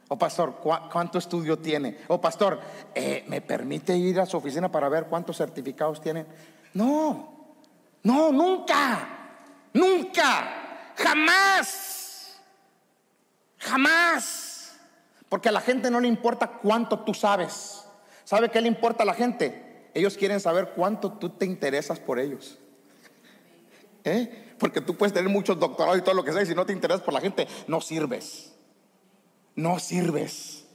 O 0.08 0.17
pastor, 0.17 0.56
¿cuánto 0.62 1.17
estudio 1.17 1.58
tiene? 1.58 1.97
O 2.08 2.21
pastor, 2.21 2.60
eh, 2.93 3.23
¿me 3.28 3.41
permite 3.41 3.95
ir 3.97 4.19
a 4.19 4.25
su 4.25 4.38
oficina 4.38 4.71
para 4.71 4.88
ver 4.88 5.06
cuántos 5.06 5.38
certificados 5.38 5.99
tiene? 5.99 6.25
No, 6.75 7.58
no, 8.04 8.32
nunca, 8.32 9.08
nunca, 9.73 10.93
jamás, 10.95 12.39
jamás. 13.58 14.75
Porque 15.28 15.49
a 15.49 15.52
la 15.52 15.62
gente 15.62 15.89
no 15.89 15.99
le 15.99 16.08
importa 16.08 16.47
cuánto 16.47 16.99
tú 16.99 17.13
sabes. 17.13 17.86
¿Sabe 18.25 18.49
qué 18.49 18.62
le 18.62 18.67
importa 18.67 19.04
a 19.04 19.06
la 19.08 19.13
gente? 19.13 19.89
Ellos 19.95 20.17
quieren 20.17 20.39
saber 20.39 20.73
cuánto 20.75 21.13
tú 21.13 21.30
te 21.30 21.45
interesas 21.45 21.99
por 21.99 22.19
ellos. 22.19 22.60
¿Eh? 24.03 24.55
Porque 24.57 24.81
tú 24.81 24.95
puedes 24.95 25.13
tener 25.13 25.29
muchos 25.29 25.59
doctorados 25.59 25.99
y 25.99 26.01
todo 26.01 26.15
lo 26.15 26.23
que 26.23 26.33
sea, 26.33 26.41
y 26.41 26.45
si 26.45 26.55
no 26.55 26.65
te 26.65 26.73
interesas 26.73 27.01
por 27.01 27.13
la 27.13 27.21
gente, 27.21 27.47
no 27.67 27.81
sirves. 27.81 28.53
No 29.55 29.79
sirves. 29.79 30.65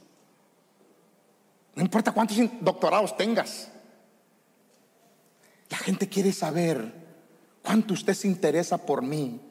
No 1.75 1.81
importa 1.81 2.11
cuántos 2.11 2.37
doctorados 2.61 3.15
tengas. 3.17 3.69
La 5.69 5.77
gente 5.77 6.07
quiere 6.07 6.31
saber 6.31 6.93
cuánto 7.61 7.93
usted 7.93 8.13
se 8.13 8.27
interesa 8.27 8.77
por 8.77 9.01
mí. 9.01 9.41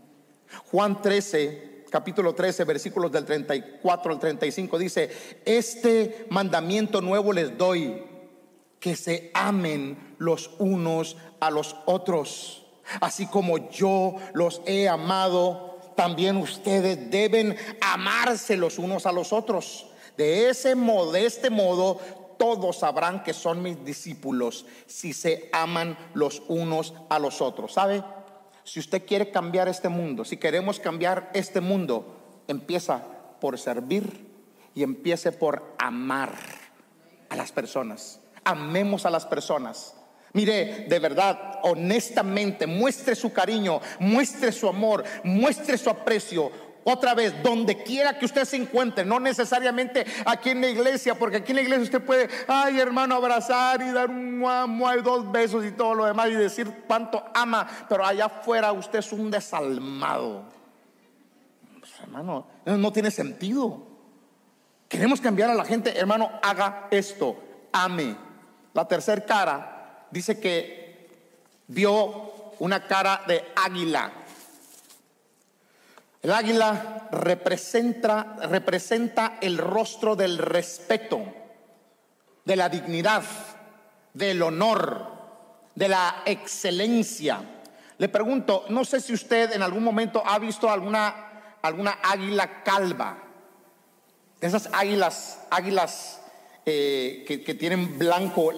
Juan 0.70 1.02
13, 1.02 1.84
capítulo 1.90 2.34
13, 2.34 2.64
versículos 2.64 3.12
del 3.12 3.24
34 3.24 4.12
al 4.12 4.18
35 4.18 4.78
dice, 4.78 5.10
este 5.44 6.26
mandamiento 6.30 7.00
nuevo 7.00 7.32
les 7.32 7.58
doy, 7.58 8.02
que 8.78 8.96
se 8.96 9.30
amen 9.34 10.14
los 10.18 10.50
unos 10.58 11.16
a 11.40 11.50
los 11.50 11.76
otros 11.86 12.63
Así 13.00 13.26
como 13.26 13.70
yo 13.70 14.16
los 14.32 14.62
he 14.66 14.88
amado, 14.88 15.78
también 15.96 16.36
ustedes 16.36 17.10
deben 17.10 17.56
amarse 17.80 18.56
los 18.56 18.78
unos 18.78 19.06
a 19.06 19.12
los 19.12 19.32
otros. 19.32 19.86
De 20.16 20.48
ese 20.48 20.74
modo, 20.74 21.12
de 21.12 21.26
este 21.26 21.50
modo, 21.50 21.98
todos 22.38 22.78
sabrán 22.78 23.22
que 23.22 23.32
son 23.32 23.62
mis 23.62 23.84
discípulos 23.84 24.66
si 24.86 25.12
se 25.12 25.48
aman 25.52 25.96
los 26.14 26.42
unos 26.48 26.94
a 27.08 27.18
los 27.18 27.40
otros. 27.40 27.72
¿Sabe? 27.72 28.02
Si 28.64 28.80
usted 28.80 29.04
quiere 29.06 29.30
cambiar 29.30 29.68
este 29.68 29.88
mundo, 29.88 30.24
si 30.24 30.36
queremos 30.36 30.80
cambiar 30.80 31.30
este 31.34 31.60
mundo, 31.60 32.42
empieza 32.48 33.02
por 33.40 33.58
servir 33.58 34.26
y 34.74 34.82
empiece 34.82 35.32
por 35.32 35.74
amar 35.78 36.34
a 37.28 37.36
las 37.36 37.52
personas. 37.52 38.20
Amemos 38.44 39.06
a 39.06 39.10
las 39.10 39.26
personas. 39.26 39.94
Mire, 40.34 40.86
de 40.88 40.98
verdad, 40.98 41.60
honestamente, 41.62 42.66
muestre 42.66 43.14
su 43.14 43.32
cariño, 43.32 43.80
muestre 44.00 44.50
su 44.50 44.68
amor, 44.68 45.04
muestre 45.22 45.78
su 45.78 45.88
aprecio. 45.88 46.50
Otra 46.82 47.14
vez, 47.14 47.40
donde 47.40 47.84
quiera 47.84 48.18
que 48.18 48.24
usted 48.24 48.44
se 48.44 48.56
encuentre, 48.56 49.04
no 49.04 49.20
necesariamente 49.20 50.04
aquí 50.26 50.50
en 50.50 50.60
la 50.60 50.66
iglesia, 50.66 51.14
porque 51.14 51.36
aquí 51.36 51.52
en 51.52 51.56
la 51.56 51.62
iglesia 51.62 51.84
usted 51.84 52.04
puede, 52.04 52.28
ay 52.48 52.80
hermano, 52.80 53.14
abrazar 53.14 53.80
y 53.80 53.92
dar 53.92 54.10
un 54.10 54.38
muay, 54.38 55.02
dos 55.02 55.30
besos 55.30 55.64
y 55.64 55.70
todo 55.70 55.94
lo 55.94 56.04
demás 56.04 56.28
y 56.30 56.34
decir 56.34 56.82
cuánto 56.88 57.24
ama, 57.32 57.68
pero 57.88 58.04
allá 58.04 58.24
afuera 58.24 58.72
usted 58.72 58.98
es 58.98 59.12
un 59.12 59.30
desalmado. 59.30 60.46
Pues, 61.78 61.92
hermano, 62.00 62.48
no 62.66 62.92
tiene 62.92 63.12
sentido. 63.12 63.86
Queremos 64.88 65.20
cambiar 65.20 65.50
a 65.50 65.54
la 65.54 65.64
gente, 65.64 65.96
hermano, 65.96 66.28
haga 66.42 66.88
esto, 66.90 67.36
ame. 67.72 68.16
La 68.74 68.86
tercera 68.88 69.24
cara 69.24 69.73
dice 70.14 70.38
que 70.38 71.08
vio 71.66 72.54
una 72.60 72.86
cara 72.86 73.22
de 73.26 73.44
águila. 73.56 74.12
El 76.22 76.32
águila 76.32 77.08
representa, 77.10 78.36
representa 78.48 79.38
el 79.40 79.58
rostro 79.58 80.14
del 80.14 80.38
respeto, 80.38 81.20
de 82.44 82.56
la 82.56 82.68
dignidad, 82.68 83.24
del 84.14 84.40
honor, 84.40 85.04
de 85.74 85.88
la 85.88 86.22
excelencia. 86.24 87.40
Le 87.98 88.08
pregunto, 88.08 88.66
no 88.68 88.84
sé 88.84 89.00
si 89.00 89.12
usted 89.12 89.52
en 89.52 89.62
algún 89.62 89.82
momento 89.82 90.22
ha 90.24 90.38
visto 90.38 90.70
alguna, 90.70 91.58
alguna 91.60 91.98
águila 92.02 92.62
calva. 92.62 93.18
Esas 94.40 94.68
águilas, 94.72 95.40
águilas 95.50 96.20
eh, 96.64 97.24
que, 97.26 97.42
que, 97.42 97.54
tienen 97.54 97.98
blanco 97.98 98.52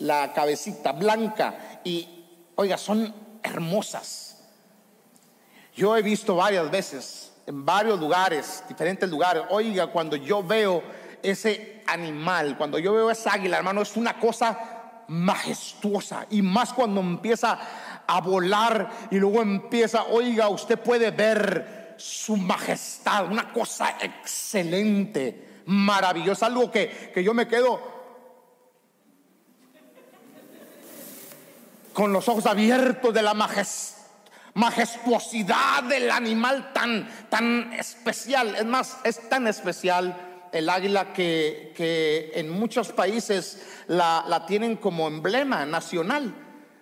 la 0.00 0.32
cabecita 0.32 0.92
blanca 0.92 1.80
y, 1.84 2.08
oiga, 2.56 2.76
son 2.76 3.14
hermosas. 3.42 4.42
Yo 5.74 5.96
he 5.96 6.02
visto 6.02 6.36
varias 6.36 6.70
veces, 6.70 7.32
en 7.46 7.64
varios 7.64 7.98
lugares, 8.00 8.64
diferentes 8.68 9.08
lugares, 9.08 9.44
oiga, 9.50 9.86
cuando 9.88 10.16
yo 10.16 10.42
veo 10.42 10.82
ese 11.22 11.82
animal, 11.86 12.56
cuando 12.56 12.78
yo 12.78 12.94
veo 12.94 13.10
esa 13.10 13.34
águila, 13.34 13.58
hermano, 13.58 13.82
es 13.82 13.96
una 13.96 14.18
cosa 14.18 15.04
majestuosa. 15.08 16.26
Y 16.30 16.42
más 16.42 16.72
cuando 16.72 17.00
empieza 17.00 17.58
a 18.06 18.20
volar 18.20 18.90
y 19.10 19.16
luego 19.16 19.42
empieza, 19.42 20.04
oiga, 20.04 20.48
usted 20.48 20.78
puede 20.78 21.10
ver 21.10 21.94
su 21.98 22.36
majestad, 22.36 23.26
una 23.26 23.52
cosa 23.52 23.96
excelente, 24.00 25.62
maravillosa, 25.66 26.46
algo 26.46 26.70
que, 26.70 27.10
que 27.12 27.22
yo 27.22 27.34
me 27.34 27.46
quedo 27.46 27.99
con 31.92 32.12
los 32.12 32.28
ojos 32.28 32.46
abiertos 32.46 33.12
de 33.14 33.22
la 33.22 33.34
majestuosidad 34.54 35.84
del 35.84 36.10
animal 36.10 36.72
tan, 36.72 37.08
tan 37.28 37.72
especial. 37.72 38.54
Es 38.56 38.66
más, 38.66 38.98
es 39.04 39.28
tan 39.28 39.46
especial 39.46 40.48
el 40.52 40.68
águila 40.68 41.12
que, 41.12 42.32
en 42.34 42.50
muchos 42.50 42.92
países 42.92 43.62
la, 43.86 44.44
tienen 44.46 44.76
como 44.76 45.08
emblema 45.08 45.64
nacional. 45.66 46.34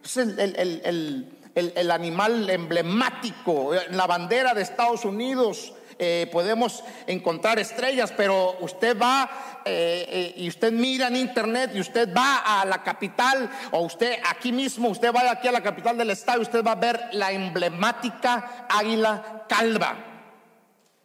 Es 0.05 0.17
el, 0.17 1.33
el 1.55 1.91
animal 1.91 2.49
emblemático, 2.51 3.73
la 3.91 4.07
bandera 4.07 4.55
de 4.55 4.63
Estados 4.63 5.05
Unidos 5.05 5.75
eh, 5.99 6.29
podemos 6.31 6.85
encontrar 7.07 7.59
estrellas, 7.59 8.13
pero 8.17 8.57
usted 8.61 8.97
va 8.97 9.29
eh, 9.65 10.07
eh, 10.09 10.35
y 10.37 10.49
usted 10.49 10.73
mira 10.73 11.09
en 11.09 11.17
internet 11.17 11.73
y 11.75 11.81
usted 11.81 12.15
va 12.15 12.61
a 12.61 12.65
la 12.65 12.83
capital 12.85 13.51
o 13.73 13.81
usted 13.81 14.19
aquí 14.31 14.53
mismo, 14.53 14.89
usted 14.89 15.13
va 15.13 15.31
aquí 15.31 15.49
a 15.49 15.53
la 15.53 15.63
capital 15.63 15.99
del 15.99 16.11
estado 16.11 16.39
y 16.39 16.43
usted 16.43 16.65
va 16.65 16.73
a 16.73 16.77
ver 16.77 17.01
la 17.13 17.33
emblemática 17.33 18.67
águila 18.69 19.45
calva 19.49 19.97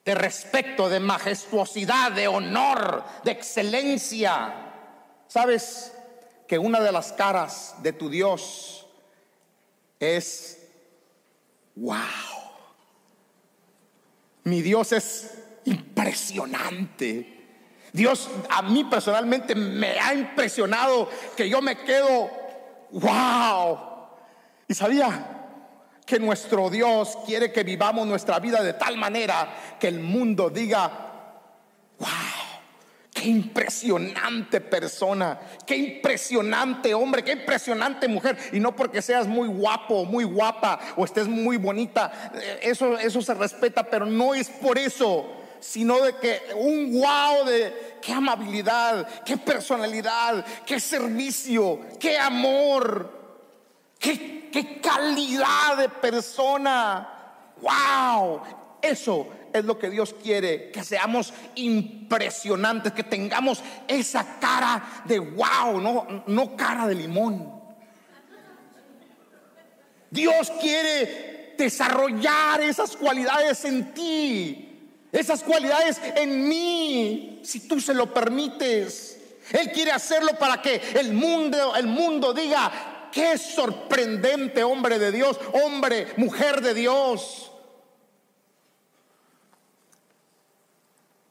de 0.06 0.16
respeto, 0.16 0.90
de 0.90 1.00
majestuosidad, 1.00 2.12
de 2.12 2.28
honor, 2.28 3.04
de 3.24 3.32
excelencia. 3.32 4.54
¿Sabes 5.28 5.92
que 6.48 6.60
una 6.60 6.82
de 6.82 6.92
las 6.92 7.14
caras 7.14 7.76
de 7.82 7.94
tu 7.94 8.10
Dios 8.10 8.86
es 10.00 10.60
wow. 11.76 12.33
Mi 14.44 14.62
Dios 14.62 14.92
es 14.92 15.38
impresionante. 15.66 17.34
Dios 17.92 18.30
a 18.50 18.62
mí 18.64 18.84
personalmente 18.86 19.54
me 19.56 20.00
ha 20.00 20.14
impresionado 20.14 21.10
que 21.38 21.48
yo 21.48 21.62
me 21.62 21.78
quedo, 21.78 22.30
wow. 22.92 23.80
Y 24.68 24.74
sabía 24.74 25.44
que 26.06 26.20
nuestro 26.20 26.70
Dios 26.70 27.18
quiere 27.26 27.52
que 27.52 27.64
vivamos 27.64 28.08
nuestra 28.08 28.40
vida 28.40 28.62
de 28.62 28.74
tal 28.74 28.98
manera 28.98 29.78
que 29.80 29.88
el 29.88 30.00
mundo 30.00 30.50
diga, 30.50 30.92
wow, 32.00 32.10
qué 33.24 33.30
impresionante 33.30 34.60
persona, 34.60 35.40
qué 35.66 35.78
impresionante 35.78 36.94
hombre, 36.94 37.24
qué 37.24 37.32
impresionante 37.32 38.10
mujer. 38.10 38.38
Y 38.52 38.60
no 38.60 38.76
porque 38.76 39.02
seas 39.02 39.28
muy 39.28 39.48
guapo, 39.48 40.04
muy 40.04 40.26
guapa 40.26 40.78
o 40.98 41.06
estés 41.06 41.28
muy 41.30 41.56
bonita, 41.56 42.12
eh, 42.36 42.60
eso, 42.64 42.98
eso 42.98 43.22
se 43.22 43.34
respeta, 43.34 43.84
pero 43.84 44.06
no 44.06 44.36
es 44.36 44.50
por 44.50 44.78
eso, 44.78 45.26
sino 45.62 46.02
de 46.02 46.18
que 46.18 46.42
un 46.58 47.00
wow 47.00 47.46
de 47.46 47.98
qué 48.02 48.12
amabilidad, 48.12 49.08
qué 49.24 49.38
personalidad, 49.38 50.46
qué 50.66 50.82
servicio, 50.82 51.80
qué 52.02 52.18
amor, 52.18 53.10
qué, 54.00 54.50
qué 54.52 54.82
calidad 54.82 55.78
de 55.78 55.88
persona. 55.88 57.10
¡Wow! 57.62 58.42
Eso 58.82 59.28
es 59.54 59.66
lo 59.66 59.78
que 59.78 59.90
Dios 59.90 60.16
quiere, 60.22 60.72
que 60.72 60.84
seamos 60.84 61.34
impresionantes, 61.56 62.92
que 62.92 63.04
tengamos 63.04 63.62
esa 63.88 64.40
cara 64.40 65.04
de 65.06 65.20
wow, 65.20 65.80
no, 65.80 66.24
no 66.28 66.56
cara 66.58 66.88
de 66.88 66.96
limón. 66.96 67.62
Dios 70.10 70.52
quiere 70.62 71.56
desarrollar 71.58 72.62
esas 72.62 72.96
cualidades 72.96 73.64
en 73.66 73.94
ti, 73.94 74.90
esas 75.12 75.44
cualidades 75.44 76.00
en 76.16 76.48
mí, 76.48 77.42
si 77.44 77.68
tú 77.68 77.80
se 77.80 77.94
lo 77.94 78.14
permites. 78.14 79.20
Él 79.52 79.72
quiere 79.72 79.92
hacerlo 79.92 80.38
para 80.40 80.62
que 80.62 80.82
el 80.96 81.14
mundo, 81.14 81.76
el 81.76 81.88
mundo 81.88 82.34
diga, 82.34 83.10
qué 83.12 83.38
sorprendente 83.38 84.64
hombre 84.64 85.00
de 85.00 85.12
Dios, 85.12 85.40
hombre, 85.54 86.08
mujer 86.18 86.62
de 86.62 86.74
Dios. 86.74 87.53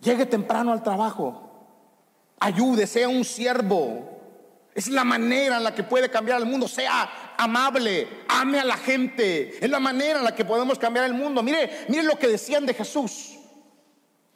Llegue 0.03 0.27
temprano 0.27 0.73
al 0.73 0.83
trabajo. 0.83 1.49
Ayude, 2.41 2.87
sea 2.87 3.09
un 3.09 3.25
siervo. 3.25 4.11
Es 4.75 4.89
la 4.89 5.05
manera 5.05 5.59
en 5.59 5.65
la 5.65 5.75
que 5.75 5.85
puede 5.85 6.11
cambiar 6.11 6.41
el 6.41 6.47
mundo. 6.47 6.67
Sea 6.67 7.35
amable, 7.39 8.09
ame 8.29 8.59
a 8.59 8.65
la 8.65 8.77
gente. 8.77 9.65
Es 9.65 9.71
la 9.71 9.79
manera 9.79 10.19
en 10.19 10.25
la 10.25 10.35
que 10.35 10.45
podemos 10.45 10.79
cambiar 10.79 11.05
el 11.05 11.15
mundo. 11.15 11.43
Mire, 11.43 11.87
mire 11.89 12.03
lo 12.03 12.19
que 12.19 12.27
decían 12.27 12.67
de 12.67 12.75
Jesús. 12.75 13.39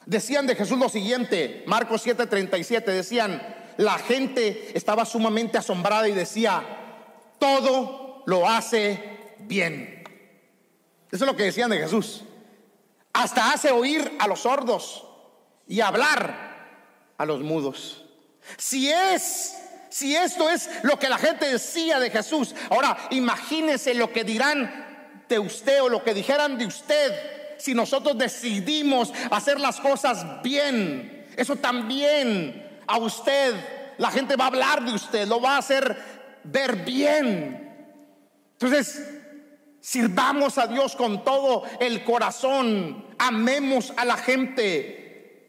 Decían 0.05 0.47
de 0.47 0.55
Jesús 0.55 0.79
lo 0.79 0.89
siguiente, 0.89 1.65
Marcos 1.67 2.07
7:37, 2.07 2.85
decían, 2.85 3.43
la 3.77 3.99
gente 3.99 4.71
estaba 4.73 5.05
sumamente 5.05 5.59
asombrada 5.59 6.09
y 6.09 6.13
decía, 6.13 6.63
todo 7.41 8.23
lo 8.27 8.49
hace 8.49 9.35
bien. 9.41 10.05
Eso 11.11 11.25
es 11.25 11.31
lo 11.31 11.37
que 11.37 11.43
decían 11.43 11.71
de 11.71 11.79
Jesús. 11.79 12.23
Hasta 13.13 13.53
hace 13.53 13.73
oír 13.73 14.13
a 14.21 14.29
los 14.29 14.41
sordos 14.41 15.06
y 15.67 15.81
hablar 15.81 17.15
a 17.19 17.25
los 17.27 17.41
mudos. 17.41 18.05
Si 18.57 18.91
es, 18.91 19.57
si 19.91 20.15
esto 20.15 20.49
es 20.51 20.69
lo 20.83 20.99
que 20.99 21.09
la 21.09 21.19
gente 21.19 21.51
decía 21.51 21.99
de 21.99 22.11
Jesús, 22.11 22.55
ahora 22.71 22.97
imagínese 23.11 23.95
lo 23.95 24.13
que 24.13 24.25
dirán 24.25 25.25
de 25.29 25.39
usted 25.39 25.83
o 25.83 25.89
lo 25.89 26.05
que 26.05 26.15
dijeran 26.15 26.57
de 26.59 26.67
usted 26.67 27.13
si 27.59 27.75
nosotros 27.75 28.17
decidimos 28.19 29.13
hacer 29.31 29.61
las 29.61 29.81
cosas 29.81 30.43
bien. 30.43 31.27
Eso 31.37 31.57
también 31.57 32.83
a 32.87 32.99
usted, 32.99 33.55
la 33.99 34.11
gente 34.11 34.37
va 34.37 34.45
a 34.45 34.49
hablar 34.49 34.85
de 34.85 34.93
usted, 34.93 35.27
lo 35.27 35.41
va 35.41 35.57
a 35.57 35.59
hacer 35.59 35.97
ver 36.45 36.77
bien. 36.85 37.67
Entonces, 38.53 39.03
sirvamos 39.81 40.59
a 40.59 40.67
Dios 40.67 40.97
con 40.97 41.25
todo 41.25 41.65
el 41.81 42.05
corazón, 42.05 43.07
amemos 43.19 43.93
a 43.97 44.05
la 44.05 44.17
gente, 44.17 45.06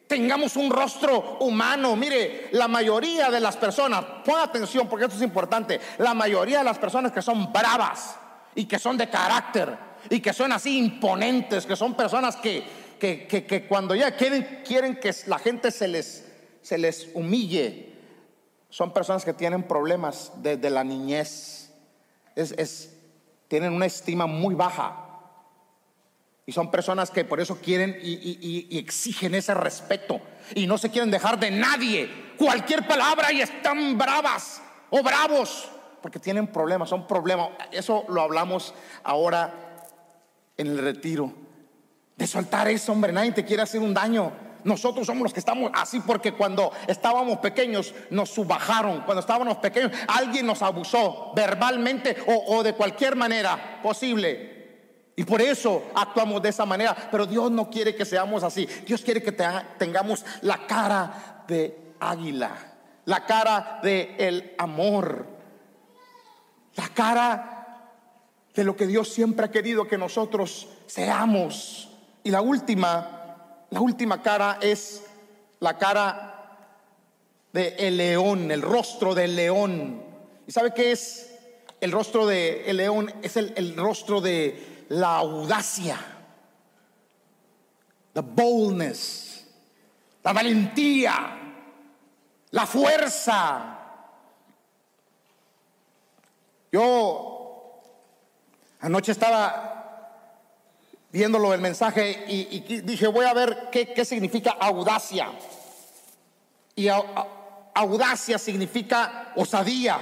tengamos 0.07 0.55
un 0.55 0.71
rostro 0.71 1.37
humano. 1.41 1.95
Mire, 1.95 2.49
la 2.51 2.67
mayoría 2.67 3.29
de 3.29 3.39
las 3.39 3.57
personas, 3.57 4.03
ponga 4.25 4.43
atención 4.43 4.87
porque 4.87 5.05
esto 5.05 5.17
es 5.17 5.23
importante, 5.23 5.79
la 5.97 6.13
mayoría 6.13 6.59
de 6.59 6.63
las 6.63 6.79
personas 6.79 7.11
que 7.11 7.21
son 7.21 7.51
bravas 7.51 8.15
y 8.55 8.65
que 8.65 8.79
son 8.79 8.97
de 8.97 9.09
carácter 9.09 9.77
y 10.09 10.19
que 10.19 10.33
son 10.33 10.51
así 10.51 10.77
imponentes, 10.77 11.65
que 11.65 11.75
son 11.75 11.95
personas 11.95 12.35
que, 12.37 12.63
que, 12.99 13.65
cuando 13.67 13.93
ya 13.95 14.15
quieren, 14.15 14.61
quieren 14.65 14.99
que 14.99 15.13
la 15.27 15.39
gente 15.39 15.71
se 15.71 15.87
les, 15.87 16.25
se 16.61 16.77
les 16.77 17.09
humille, 17.13 17.93
son 18.69 18.93
personas 18.93 19.25
que 19.25 19.33
tienen 19.33 19.63
problemas 19.63 20.31
desde 20.37 20.69
la 20.69 20.83
niñez, 20.83 21.71
es, 22.35 22.93
tienen 23.47 23.73
una 23.73 23.85
estima 23.85 24.25
muy 24.25 24.55
baja 24.55 25.06
y 26.47 26.53
son 26.53 26.71
personas 26.71 27.11
que 27.11 27.25
por 27.25 27.41
eso 27.41 27.57
quieren 27.57 27.99
y, 28.01 28.79
exigen 28.79 29.35
ese 29.35 29.53
respeto. 29.53 30.21
Y 30.55 30.65
no 30.65 30.77
se 30.77 30.89
quieren 30.89 31.11
dejar 31.11 31.37
de 31.37 31.51
nadie. 31.51 32.09
Cualquier 32.37 32.87
palabra 32.87 33.33
y 33.33 33.41
están 33.41 33.97
bravas 33.97 34.61
o 34.89 35.03
bravos. 35.03 35.67
Porque 36.01 36.19
tienen 36.19 36.47
problemas, 36.47 36.87
son 36.87 37.05
problemas. 37.05 37.49
Eso 37.69 38.05
lo 38.07 38.21
hablamos 38.21 38.73
ahora 39.03 39.83
en 40.55 40.67
el 40.67 40.77
retiro. 40.77 41.33
De 42.15 42.25
soltar 42.25 42.69
eso, 42.69 42.93
hombre. 42.93 43.11
Nadie 43.11 43.33
te 43.33 43.43
quiere 43.43 43.63
hacer 43.63 43.81
un 43.81 43.93
daño. 43.93 44.31
Nosotros 44.63 45.05
somos 45.05 45.23
los 45.23 45.33
que 45.33 45.41
estamos 45.41 45.69
así 45.75 45.99
porque 45.99 46.31
cuando 46.31 46.71
estábamos 46.87 47.39
pequeños 47.39 47.93
nos 48.09 48.29
subajaron, 48.29 49.01
cuando 49.01 49.19
estábamos 49.19 49.57
pequeños 49.57 49.91
alguien 50.07 50.45
nos 50.45 50.61
abusó 50.61 51.33
verbalmente 51.35 52.15
o, 52.25 52.55
o 52.55 52.63
de 52.63 52.71
cualquier 52.71 53.17
manera 53.17 53.81
posible. 53.83 54.56
Y 55.19 55.23
por 55.23 55.41
eso 55.41 55.83
actuamos 55.95 56.43
de 56.43 56.49
esa 56.49 56.63
manera. 56.63 56.95
Pero 57.09 57.25
Dios 57.25 57.49
no 57.49 57.71
quiere 57.71 57.95
que 57.95 58.05
seamos 58.05 58.43
así. 58.43 58.67
Dios 58.85 59.01
quiere 59.01 59.21
que 59.21 59.31
tengamos 59.31 60.23
la 60.41 60.67
cara 60.67 61.43
de 61.47 61.75
águila, 61.99 62.55
la 63.05 63.25
cara 63.25 63.79
de 63.81 64.15
el 64.19 64.53
amor, 64.59 65.25
la 66.75 66.89
cara 66.89 67.93
de 68.53 68.63
lo 68.63 68.75
que 68.75 68.85
Dios 68.85 69.09
siempre 69.09 69.47
ha 69.47 69.51
querido 69.51 69.87
que 69.87 69.97
nosotros 69.97 70.67
seamos. 70.85 71.89
Y 72.23 72.29
la 72.29 72.41
última, 72.41 73.65
la 73.71 73.81
última 73.81 74.21
cara 74.21 74.59
es 74.61 75.03
la 75.59 75.79
cara 75.79 76.59
de 77.53 77.69
el 77.79 77.97
león, 77.97 78.51
el 78.51 78.61
rostro 78.61 79.15
del 79.15 79.35
león. 79.35 79.99
¿Y 80.45 80.51
sabe 80.51 80.75
qué 80.75 80.91
es? 80.91 81.33
El 81.81 81.91
rostro 81.91 82.29
el 82.29 82.77
león 82.77 83.11
es 83.23 83.35
el 83.35 83.75
rostro 83.75 84.21
de 84.21 84.76
la 84.89 85.17
audacia, 85.17 85.97
the 88.13 88.21
boldness, 88.21 89.45
la 90.23 90.33
valentía, 90.33 91.37
la 92.51 92.65
fuerza. 92.65 93.73
Yo 96.71 97.81
anoche 98.81 99.11
estaba 99.11 99.67
viéndolo 101.11 101.53
el 101.53 101.61
mensaje 101.61 102.25
y, 102.27 102.81
dije, 102.81 103.07
voy 103.07 103.25
a 103.25 103.33
ver 103.33 103.69
qué, 103.71 104.05
significa 104.05 104.51
audacia. 104.59 105.31
Y 106.75 106.87
audacia 106.89 108.37
significa 108.37 109.31
osadía, 109.35 109.99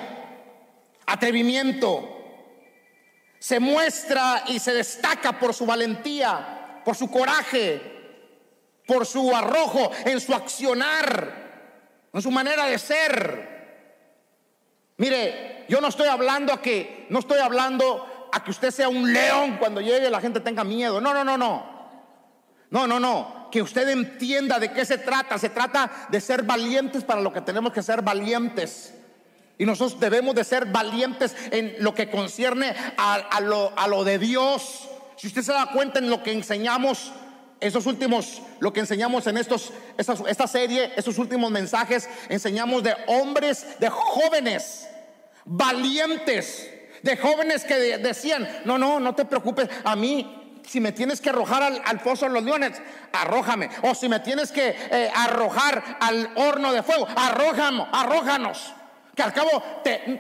atrevimiento, 1.06 2.14
se 3.46 3.60
muestra 3.60 4.43
y 4.48 4.58
se 4.58 4.73
destaca 4.73 5.37
por 5.37 5.54
su 5.54 5.67
valentía, 5.67 6.81
por 6.83 6.96
su 6.96 7.12
coraje, 7.12 7.79
por 8.87 9.06
su 9.06 9.35
arrojo, 9.35 9.91
en 10.04 10.19
su 10.19 10.33
accionar, 10.33 12.10
en 12.12 12.21
su 12.23 12.31
manera 12.31 12.65
de 12.65 12.79
ser. 12.79 13.83
Mire, 14.98 15.65
yo 15.69 15.79
no 15.79 15.89
estoy 15.89 16.08
hablando 16.08 16.54
a 16.54 16.60
que, 16.60 17.06
no 17.12 17.19
estoy 17.19 17.37
hablando 17.37 18.29
a 18.33 18.43
que 18.43 18.50
usted 18.50 18.71
sea 18.71 18.89
un 18.89 19.13
león 19.13 19.58
cuando 19.60 19.79
llegue 19.79 20.10
la 20.10 20.21
gente 20.21 20.39
tenga 20.39 20.63
miedo. 20.63 21.00
No, 21.00 21.13
no, 21.13 21.23
no, 21.23 21.37
no. 21.37 21.75
No, 22.71 22.87
no, 22.87 23.00
no. 23.00 23.50
Que 23.52 23.62
usted 23.62 23.87
entienda 23.89 24.58
de 24.58 24.73
qué 24.73 24.85
se 24.85 24.98
trata. 24.98 25.37
Se 25.37 25.50
trata 25.50 26.08
de 26.10 26.19
ser 26.19 26.41
valientes 26.41 27.04
para 27.04 27.21
lo 27.21 27.31
que 27.31 27.41
tenemos 27.41 27.71
que 27.71 27.83
ser 27.83 28.02
valientes. 28.02 28.96
Y 29.58 29.65
nosotros 29.65 29.99
debemos 29.99 30.35
de 30.35 30.43
ser 30.43 30.65
valientes 30.65 31.35
en 31.51 31.75
lo 31.79 31.93
que 31.93 32.10
concierne 32.10 32.75
a, 32.97 33.39
lo, 33.41 33.71
a 33.77 33.87
lo 33.87 34.03
de 34.03 34.19
Dios. 34.19 34.89
Si 35.15 35.27
usted 35.27 35.41
se 35.41 35.53
da 35.53 35.67
cuenta 35.67 35.99
en 35.99 36.10
lo 36.10 36.21
que 36.23 36.31
enseñamos, 36.31 37.13
esos 37.60 37.85
últimos, 37.85 38.41
lo 38.60 38.73
que 38.73 38.81
enseñamos 38.81 39.27
en 39.27 39.37
estos, 39.37 39.71
esta, 39.97 40.47
serie, 40.47 40.91
estos 40.95 41.17
últimos 41.17 41.49
mensajes, 41.51 42.10
enseñamos 42.29 42.83
de 42.83 42.95
hombres, 43.08 43.79
de 43.79 43.89
jóvenes, 43.89 44.87
valientes, 45.45 46.69
de 47.01 47.17
jóvenes 47.17 47.63
que 47.63 47.75
decían, 47.97 48.47
no, 48.65 48.77
no, 48.77 48.99
no 48.99 49.15
te 49.15 49.25
preocupes, 49.25 49.69
a 49.83 49.95
mí 49.95 50.62
si 50.67 50.79
me 50.79 50.91
tienes 50.91 51.21
que 51.21 51.29
arrojar 51.29 51.63
al, 51.63 51.99
pozo 52.01 52.25
de 52.25 52.31
los 52.31 52.43
leones, 52.43 52.81
arrójame. 53.13 53.69
O 53.83 53.93
si 53.93 54.10
me 54.10 54.19
tienes 54.19 54.51
que 54.51 54.75
eh, 54.91 55.12
arrojar 55.15 55.97
al 55.99 56.31
horno 56.35 56.73
de 56.73 56.83
fuego, 56.83 57.08
arrójame, 57.15 57.85
arrójanos. 57.91 58.73
Que 59.15 59.23
al 59.23 59.33
cabo 59.33 59.63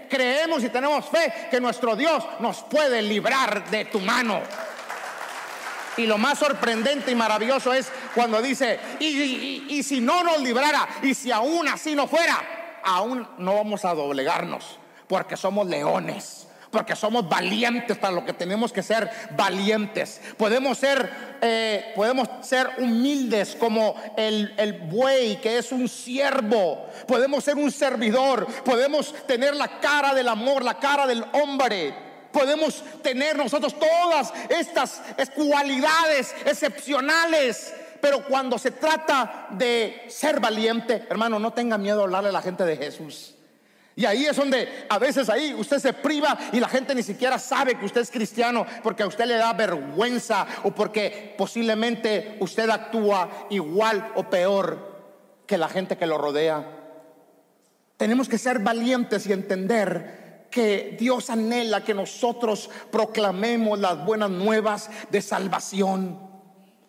creemos 0.09 0.63
y 0.63 0.69
tenemos 0.69 1.05
fe 1.05 1.49
que 1.51 1.59
nuestro 1.59 1.95
Dios 1.95 2.23
nos 2.39 2.63
puede 2.63 3.01
librar 3.01 3.69
de 3.69 3.85
tu 3.85 3.99
mano. 3.99 4.41
Y 5.97 6.05
lo 6.05 6.17
más 6.17 6.39
sorprendente 6.39 7.11
y 7.11 7.15
maravilloso 7.15 7.73
es 7.73 7.91
cuando 8.13 8.41
dice, 8.41 8.79
y, 8.99 9.81
si 9.83 10.01
no 10.01 10.23
nos 10.23 10.41
librara, 10.41 10.87
y 11.01 11.13
si 11.13 11.31
aún 11.31 11.67
así 11.67 11.95
no 11.95 12.07
fuera, 12.07 12.37
aún 12.83 13.27
no 13.37 13.55
vamos 13.55 13.85
a 13.85 13.93
doblegarnos, 13.93 14.79
porque 15.07 15.37
somos 15.37 15.67
leones 15.67 16.44
porque 16.75 16.93
somos 16.93 17.29
valientes 17.29 17.97
para 17.97 18.13
lo 18.13 18.25
que 18.25 18.33
tenemos 18.33 18.73
que 18.73 18.83
ser 18.83 19.09
valientes. 19.31 20.19
Podemos 20.35 20.77
ser, 20.77 21.09
eh, 21.41 21.93
podemos 21.95 22.27
ser 22.41 22.69
humildes 22.79 23.55
como 23.57 23.95
el, 24.17 24.53
el 24.57 24.73
buey 24.73 25.37
que 25.37 25.57
es 25.57 25.71
un 25.71 25.87
siervo. 25.87 26.85
Podemos 27.07 27.45
ser 27.45 27.55
un 27.55 27.71
servidor. 27.71 28.45
Podemos 28.65 29.15
tener 29.25 29.55
la 29.55 29.79
cara 29.79 30.13
del 30.13 30.27
amor, 30.27 30.65
la 30.65 30.77
cara 30.77 31.07
del 31.07 31.23
hombre 31.31 32.03
podemos 32.33 32.83
tener 33.01 33.37
nosotros 33.37 33.79
todas 33.79 34.33
estas 34.49 35.01
cualidades 35.33 36.35
excepcionales. 36.45 37.73
Pero 38.01 38.25
cuando 38.25 38.59
se 38.59 38.71
trata 38.71 39.47
de 39.51 40.03
ser 40.09 40.41
valiente, 40.41 41.05
hermano, 41.09 41.39
no 41.39 41.53
tenga 41.53 41.77
miedo 41.77 42.01
a 42.01 42.03
hablarle 42.03 42.29
a 42.29 42.33
la 42.33 42.41
gente 42.41 42.65
de 42.65 42.75
Jesús. 42.75 43.34
Y 43.97 44.05
ahí 44.05 44.25
es 44.25 44.35
donde 44.35 44.85
a 44.89 44.99
veces 44.99 45.29
ahí 45.29 45.53
usted 45.53 45.79
se 45.79 45.93
priva 45.93 46.37
y 46.51 46.59
la 46.59 46.67
gente 46.67 46.93
ni 46.93 47.01
siquiera 47.01 47.39
sabe 47.39 47.79
que 47.79 47.85
usted 47.85 48.01
es 48.01 48.11
cristiano 48.11 48.65
porque 48.83 49.03
a 49.03 49.07
usted 49.07 49.25
le 49.25 49.35
da 49.35 49.53
vergüenza 49.53 50.45
o 50.63 50.71
porque 50.71 51.33
posiblemente 51.37 52.35
usted 52.41 52.69
actúa 52.69 53.47
igual 53.49 54.11
o 54.15 54.29
peor 54.29 54.95
que 55.47 55.57
la 55.57 55.69
gente 55.69 55.97
que 55.97 56.07
lo 56.07 56.17
rodea. 56.17 56.65
Tenemos 57.95 58.27
que 58.27 58.37
ser 58.37 58.59
valientes 58.59 59.25
y 59.27 59.33
entender 59.33 60.47
que 60.51 60.97
Dios 60.99 61.29
anhela 61.29 61.83
que 61.83 61.93
nosotros 61.93 62.69
proclamemos 62.91 63.79
las 63.79 64.05
buenas 64.05 64.29
nuevas 64.29 64.89
de 65.09 65.21
salvación. 65.21 66.19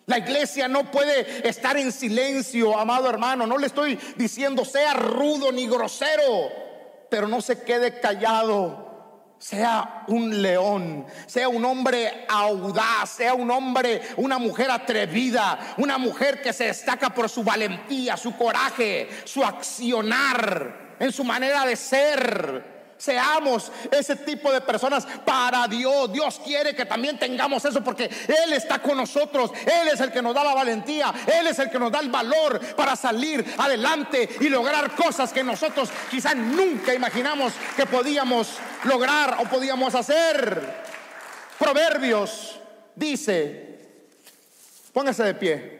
La 0.06 0.18
iglesia 0.18 0.66
no 0.66 0.90
puede 0.90 1.48
estar 1.48 1.76
en 1.76 1.92
silencio, 1.92 2.76
amado 2.78 3.08
hermano. 3.08 3.46
No 3.46 3.58
le 3.58 3.66
estoy 3.66 3.98
diciendo 4.16 4.64
sea 4.64 4.94
rudo 4.94 5.50
ni 5.52 5.66
grosero, 5.66 6.65
pero 7.10 7.28
no 7.28 7.40
se 7.40 7.62
quede 7.62 8.00
callado. 8.00 8.84
Sea 9.38 10.04
un 10.08 10.40
león, 10.40 11.04
sea 11.26 11.48
un 11.48 11.62
hombre 11.66 12.24
audaz, 12.26 13.10
sea 13.10 13.34
un 13.34 13.50
hombre, 13.50 14.00
una 14.16 14.38
mujer 14.38 14.70
atrevida, 14.70 15.74
una 15.76 15.98
mujer 15.98 16.40
que 16.40 16.54
se 16.54 16.64
destaca 16.64 17.10
por 17.10 17.28
su 17.28 17.44
valentía, 17.44 18.16
su 18.16 18.34
coraje, 18.34 19.08
su 19.24 19.44
accionar, 19.44 20.96
en 20.98 21.12
su 21.12 21.22
manera 21.22 21.66
de 21.66 21.76
ser. 21.76 22.75
Seamos 22.98 23.70
ese 23.90 24.16
tipo 24.16 24.50
de 24.50 24.60
personas 24.60 25.06
para 25.24 25.68
Dios. 25.68 26.12
Dios 26.12 26.40
quiere 26.44 26.74
que 26.74 26.86
también 26.86 27.18
tengamos 27.18 27.64
eso 27.64 27.82
porque 27.82 28.04
Él 28.04 28.52
está 28.52 28.80
con 28.80 28.96
nosotros. 28.96 29.50
Él 29.60 29.88
es 29.92 30.00
el 30.00 30.10
que 30.10 30.22
nos 30.22 30.34
da 30.34 30.42
la 30.42 30.54
valentía. 30.54 31.12
Él 31.26 31.46
es 31.46 31.58
el 31.58 31.70
que 31.70 31.78
nos 31.78 31.92
da 31.92 32.00
el 32.00 32.10
valor 32.10 32.58
para 32.74 32.96
salir 32.96 33.44
adelante 33.58 34.28
y 34.40 34.48
lograr 34.48 34.94
cosas 34.94 35.32
que 35.32 35.44
nosotros 35.44 35.90
quizás 36.10 36.34
nunca 36.36 36.94
imaginamos 36.94 37.52
que 37.76 37.86
podíamos 37.86 38.48
lograr 38.84 39.36
o 39.40 39.44
podíamos 39.44 39.94
hacer. 39.94 40.84
Proverbios 41.58 42.58
dice, 42.94 43.78
póngase 44.92 45.22
de 45.22 45.34
pie. 45.34 45.76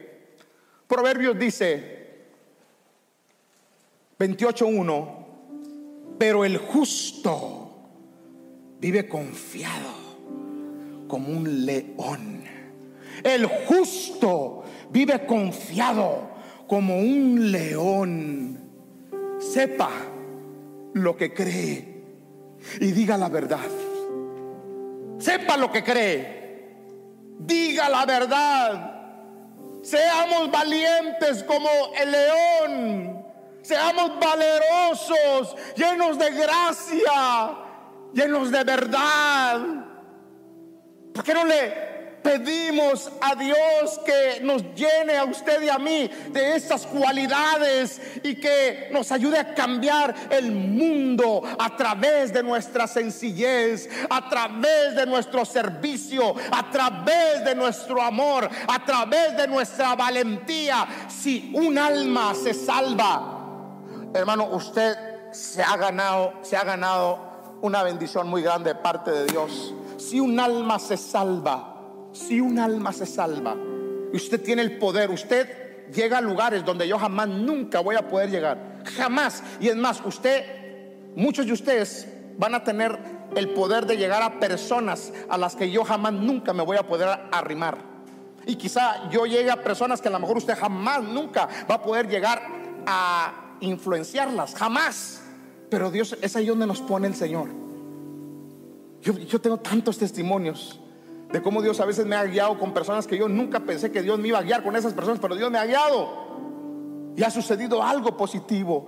Proverbios 0.87 1.37
dice 1.37 1.97
28.1 4.19 5.16
pero 6.17 6.45
el 6.45 6.57
justo 6.57 7.67
vive 8.79 9.07
confiado 9.07 10.07
como 11.07 11.29
un 11.29 11.65
león. 11.65 12.43
El 13.23 13.45
justo 13.45 14.63
vive 14.89 15.25
confiado 15.25 16.29
como 16.67 16.97
un 16.97 17.51
león. 17.51 18.59
Sepa 19.39 19.89
lo 20.93 21.15
que 21.15 21.33
cree 21.33 22.03
y 22.79 22.91
diga 22.91 23.17
la 23.17 23.29
verdad. 23.29 23.59
Sepa 25.19 25.57
lo 25.57 25.71
que 25.71 25.83
cree. 25.83 26.75
Diga 27.39 27.89
la 27.89 28.05
verdad. 28.05 28.93
Seamos 29.81 30.51
valientes 30.51 31.43
como 31.43 31.69
el 31.99 32.11
león. 32.11 33.16
Seamos 33.67 34.17
valerosos, 34.17 35.57
llenos 35.75 36.17
de 36.17 36.31
gracia, 36.31 37.57
llenos 38.13 38.49
de 38.49 38.63
verdad. 38.63 39.59
¿Por 41.13 41.21
qué 41.21 41.33
no 41.33 41.43
le 41.43 41.87
pedimos 42.23 43.11
a 43.19 43.35
Dios 43.35 43.99
que 44.05 44.39
nos 44.41 44.63
llene 44.73 45.17
a 45.17 45.25
usted 45.25 45.61
y 45.63 45.67
a 45.67 45.77
mí 45.79 46.09
de 46.29 46.55
estas 46.55 46.85
cualidades 46.85 47.99
y 48.23 48.35
que 48.35 48.87
nos 48.91 49.11
ayude 49.11 49.37
a 49.37 49.53
cambiar 49.53 50.15
el 50.29 50.49
mundo 50.49 51.43
a 51.59 51.75
través 51.75 52.31
de 52.31 52.43
nuestra 52.43 52.87
sencillez, 52.87 53.89
a 54.09 54.29
través 54.29 54.95
de 54.95 55.05
nuestro 55.05 55.43
servicio, 55.43 56.35
a 56.51 56.71
través 56.71 57.43
de 57.43 57.53
nuestro 57.53 58.01
amor, 58.01 58.49
a 58.65 58.85
través 58.85 59.35
de 59.35 59.45
nuestra 59.45 59.93
valentía. 59.95 60.87
Si 61.09 61.51
un 61.53 61.77
alma 61.77 62.33
se 62.33 62.53
salva, 62.53 63.36
hermano, 64.17 64.49
usted 64.51 64.95
se 65.31 65.61
ha 65.61 65.77
ganado, 65.77 66.33
se 66.41 66.57
ha 66.57 66.63
ganado 66.63 67.19
una 67.61 67.83
bendición 67.83 68.27
muy 68.27 68.41
grande 68.41 68.73
de 68.73 68.75
parte 68.79 69.11
de 69.11 69.25
Dios. 69.25 69.73
Si 69.97 70.19
un 70.19 70.39
alma 70.39 70.79
se 70.79 70.97
salva, 70.97 71.75
si 72.11 72.39
un 72.39 72.59
alma 72.59 72.93
se 72.93 73.05
salva, 73.05 73.55
y 74.11 74.15
usted 74.15 74.41
tiene 74.41 74.61
el 74.61 74.77
poder, 74.77 75.09
usted 75.09 75.91
llega 75.91 76.17
a 76.17 76.21
lugares 76.21 76.63
donde 76.63 76.87
yo 76.87 76.97
jamás 76.97 77.27
nunca 77.27 77.79
voy 77.79 77.95
a 77.95 78.07
poder 78.07 78.29
llegar. 78.29 78.81
Jamás. 78.97 79.43
Y 79.59 79.67
es 79.67 79.75
más, 79.75 80.01
usted, 80.05 81.13
muchos 81.15 81.45
de 81.45 81.53
ustedes 81.53 82.07
van 82.37 82.55
a 82.55 82.63
tener 82.63 82.97
el 83.35 83.49
poder 83.49 83.85
de 83.85 83.97
llegar 83.97 84.21
a 84.21 84.39
personas 84.39 85.11
a 85.29 85.37
las 85.37 85.55
que 85.55 85.69
yo 85.69 85.83
jamás 85.83 86.13
nunca 86.13 86.53
me 86.53 86.63
voy 86.63 86.77
a 86.77 86.83
poder 86.83 87.09
arrimar. 87.31 87.77
Y 88.45 88.55
quizá 88.55 89.09
yo 89.09 89.25
llegue 89.25 89.51
a 89.51 89.61
personas 89.61 90.01
que 90.01 90.07
a 90.07 90.11
lo 90.11 90.19
mejor 90.19 90.37
usted 90.37 90.57
jamás 90.57 91.03
nunca 91.03 91.49
va 91.69 91.75
a 91.75 91.81
poder 91.81 92.07
llegar 92.07 92.41
a 92.85 93.46
influenciarlas, 93.61 94.55
jamás. 94.55 95.21
Pero 95.69 95.91
Dios 95.91 96.17
es 96.21 96.35
ahí 96.35 96.45
donde 96.45 96.67
nos 96.67 96.81
pone 96.81 97.07
el 97.07 97.15
Señor. 97.15 97.49
Yo, 99.01 99.39
tengo 99.39 99.57
tantos 99.57 99.97
testimonios 99.97 100.79
de 101.31 101.41
cómo 101.41 101.61
Dios 101.61 101.79
a 101.79 101.85
veces 101.85 102.05
me 102.05 102.15
ha 102.15 102.23
guiado 102.25 102.57
con 102.59 102.73
personas 102.73 103.07
que 103.07 103.17
yo 103.17 103.29
nunca 103.29 103.61
pensé 103.61 103.91
que 103.91 104.01
Dios 104.01 104.19
me 104.19 104.29
iba 104.29 104.39
a 104.39 104.43
guiar 104.43 104.63
con 104.63 104.75
esas 104.75 104.93
personas, 104.93 105.19
pero 105.19 105.35
Dios 105.35 105.51
me 105.51 105.57
ha 105.57 105.65
guiado. 105.65 106.27
Y 107.15 107.23
ha 107.23 107.29
sucedido 107.29 107.83
algo 107.83 108.17
positivo. 108.17 108.85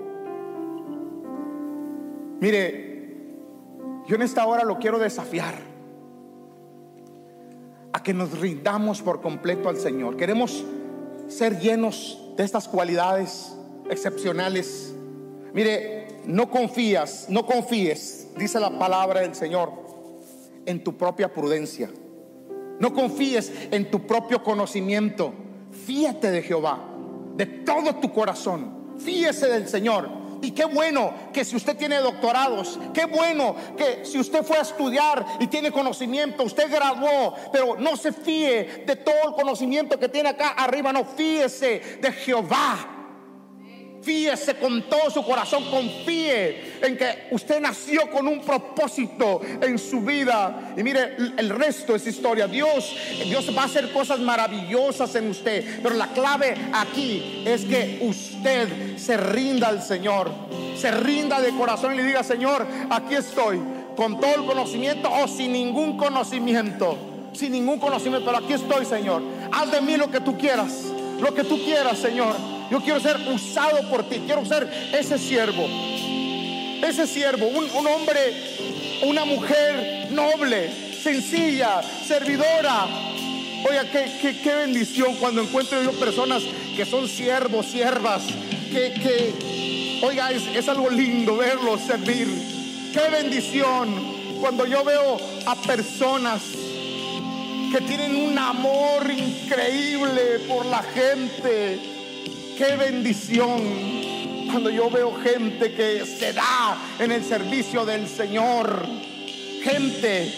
Mire, 2.39 2.89
yo 4.07 4.15
en 4.15 4.21
esta 4.21 4.45
hora 4.45 4.63
lo 4.63 4.77
quiero 4.79 4.99
desafiar 4.99 5.55
a 7.91 8.03
que 8.03 8.13
nos 8.13 8.39
rindamos 8.39 9.01
por 9.01 9.21
completo 9.21 9.69
al 9.69 9.77
Señor. 9.77 10.15
Queremos 10.15 10.63
ser 11.27 11.59
llenos 11.59 12.19
de 12.37 12.43
estas 12.43 12.67
cualidades 12.67 13.55
excepcionales. 13.89 14.93
Mire, 15.53 16.07
no 16.25 16.49
confías, 16.49 17.25
no 17.29 17.45
confíes, 17.45 18.27
dice 18.37 18.59
la 18.59 18.77
palabra 18.77 19.21
del 19.21 19.35
Señor, 19.35 19.71
en 20.65 20.83
tu 20.83 20.95
propia 20.97 21.33
prudencia. 21.33 21.89
No 22.79 22.93
confíes 22.93 23.51
en 23.71 23.91
tu 23.91 24.05
propio 24.05 24.43
conocimiento. 24.43 25.33
Fíate 25.85 26.31
de 26.31 26.41
Jehová, 26.41 26.79
de 27.35 27.45
todo 27.45 27.95
tu 27.95 28.13
corazón. 28.13 28.95
Fíese 28.99 29.47
del 29.47 29.67
Señor. 29.67 30.19
Y 30.41 30.51
qué 30.51 30.63
bueno 30.63 31.13
que 31.33 31.43
si 31.43 31.57
usted 31.57 31.75
tiene 31.75 31.97
doctorados, 31.97 32.79
qué 32.93 33.05
bueno 33.05 33.55
que 33.75 34.05
si 34.05 34.17
usted 34.17 34.43
fue 34.43 34.57
a 34.57 34.61
estudiar 34.61 35.25
y 35.39 35.47
tiene 35.47 35.69
conocimiento, 35.69 36.43
usted 36.43 36.71
graduó, 36.71 37.33
pero 37.51 37.75
no 37.77 37.97
se 37.97 38.13
fíe 38.13 38.83
de 38.85 38.95
todo 38.95 39.29
el 39.29 39.33
conocimiento 39.33 39.99
que 39.99 40.07
tiene 40.07 40.29
acá 40.29 40.49
arriba, 40.51 40.93
no 40.93 41.03
fíese 41.03 41.99
de 42.01 42.11
Jehová 42.13 42.98
Fíese 44.09 44.55
con 44.55 44.89
todo 44.89 45.11
su 45.11 45.23
corazón, 45.23 45.65
confíe 45.69 46.79
en 46.81 46.97
que 46.97 47.27
usted 47.29 47.61
nació 47.61 48.09
con 48.09 48.27
un 48.27 48.41
propósito 48.41 49.39
en 49.61 49.77
su 49.77 50.01
vida. 50.01 50.73
Y 50.75 50.81
mire, 50.81 51.15
el 51.37 51.47
resto 51.51 51.93
es 51.93 52.07
historia. 52.07 52.47
Dios, 52.47 52.91
Dios 53.25 53.55
va 53.55 53.61
a 53.61 53.65
hacer 53.65 53.91
cosas 53.91 54.19
maravillosas 54.19 55.13
en 55.13 55.29
usted. 55.29 55.79
Pero 55.83 55.93
la 55.93 56.07
clave 56.07 56.55
aquí 56.73 57.43
es 57.45 57.65
que 57.65 57.99
usted 58.01 58.97
se 58.97 59.15
rinda 59.15 59.67
al 59.67 59.83
Señor. 59.83 60.31
Se 60.75 60.89
rinda 60.89 61.39
de 61.39 61.51
corazón 61.51 61.93
y 61.93 61.97
le 61.97 62.05
diga, 62.05 62.23
Señor, 62.23 62.65
aquí 62.89 63.13
estoy, 63.13 63.61
con 63.95 64.19
todo 64.19 64.33
el 64.33 64.45
conocimiento 64.47 65.07
o 65.07 65.27
sin 65.27 65.53
ningún 65.53 65.97
conocimiento 65.97 66.97
sin 67.31 67.51
ningún 67.51 67.77
conocimiento, 67.77 68.25
pero 68.25 68.43
aquí 68.43 68.53
estoy, 68.53 68.85
Señor. 68.85 69.21
Haz 69.51 69.71
de 69.71 69.81
mí 69.81 69.97
lo 69.97 70.09
que 70.09 70.19
tú 70.19 70.35
quieras, 70.35 70.85
lo 71.21 71.31
que 71.35 71.43
tú 71.43 71.63
quieras, 71.63 71.99
Señor. 71.99 72.58
Yo 72.69 72.79
quiero 72.81 72.99
ser 72.99 73.17
usado 73.33 73.81
por 73.89 74.07
ti, 74.07 74.21
quiero 74.25 74.45
ser 74.45 74.69
ese 74.93 75.17
siervo, 75.17 75.65
ese 76.87 77.07
siervo, 77.07 77.47
un, 77.47 77.65
un 77.65 77.87
hombre, 77.87 78.19
una 79.03 79.25
mujer 79.25 80.07
noble, 80.11 80.69
sencilla, 81.01 81.81
servidora. 81.81 82.85
Oiga, 83.67 83.83
qué, 83.91 84.37
qué, 84.43 84.55
bendición 84.55 85.15
cuando 85.15 85.41
encuentro 85.41 85.81
yo 85.83 85.91
personas 85.93 86.43
que 86.75 86.85
son 86.85 87.07
siervos, 87.07 87.65
siervas, 87.65 88.23
que, 88.71 88.93
que 88.93 89.99
oiga, 90.03 90.31
es, 90.31 90.43
es 90.55 90.69
algo 90.69 90.89
lindo 90.89 91.37
verlos 91.37 91.81
servir. 91.81 92.27
Qué 92.93 93.09
bendición 93.09 94.19
cuando 94.39 94.65
yo 94.65 94.83
veo 94.83 95.17
a 95.45 95.55
personas 95.55 96.41
que 97.71 97.81
tienen 97.81 98.15
un 98.15 98.37
amor 98.37 99.09
increíble 99.11 100.39
por 100.47 100.65
la 100.67 100.81
gente. 100.83 101.98
Qué 102.59 102.75
bendición 102.75 104.47
cuando 104.51 104.69
yo 104.69 104.89
veo 104.89 105.15
gente 105.15 105.71
que 105.71 106.05
se 106.05 106.33
da 106.33 106.77
en 106.99 107.13
el 107.13 107.23
servicio 107.23 107.85
del 107.85 108.05
Señor. 108.05 108.85
Gente 109.63 110.33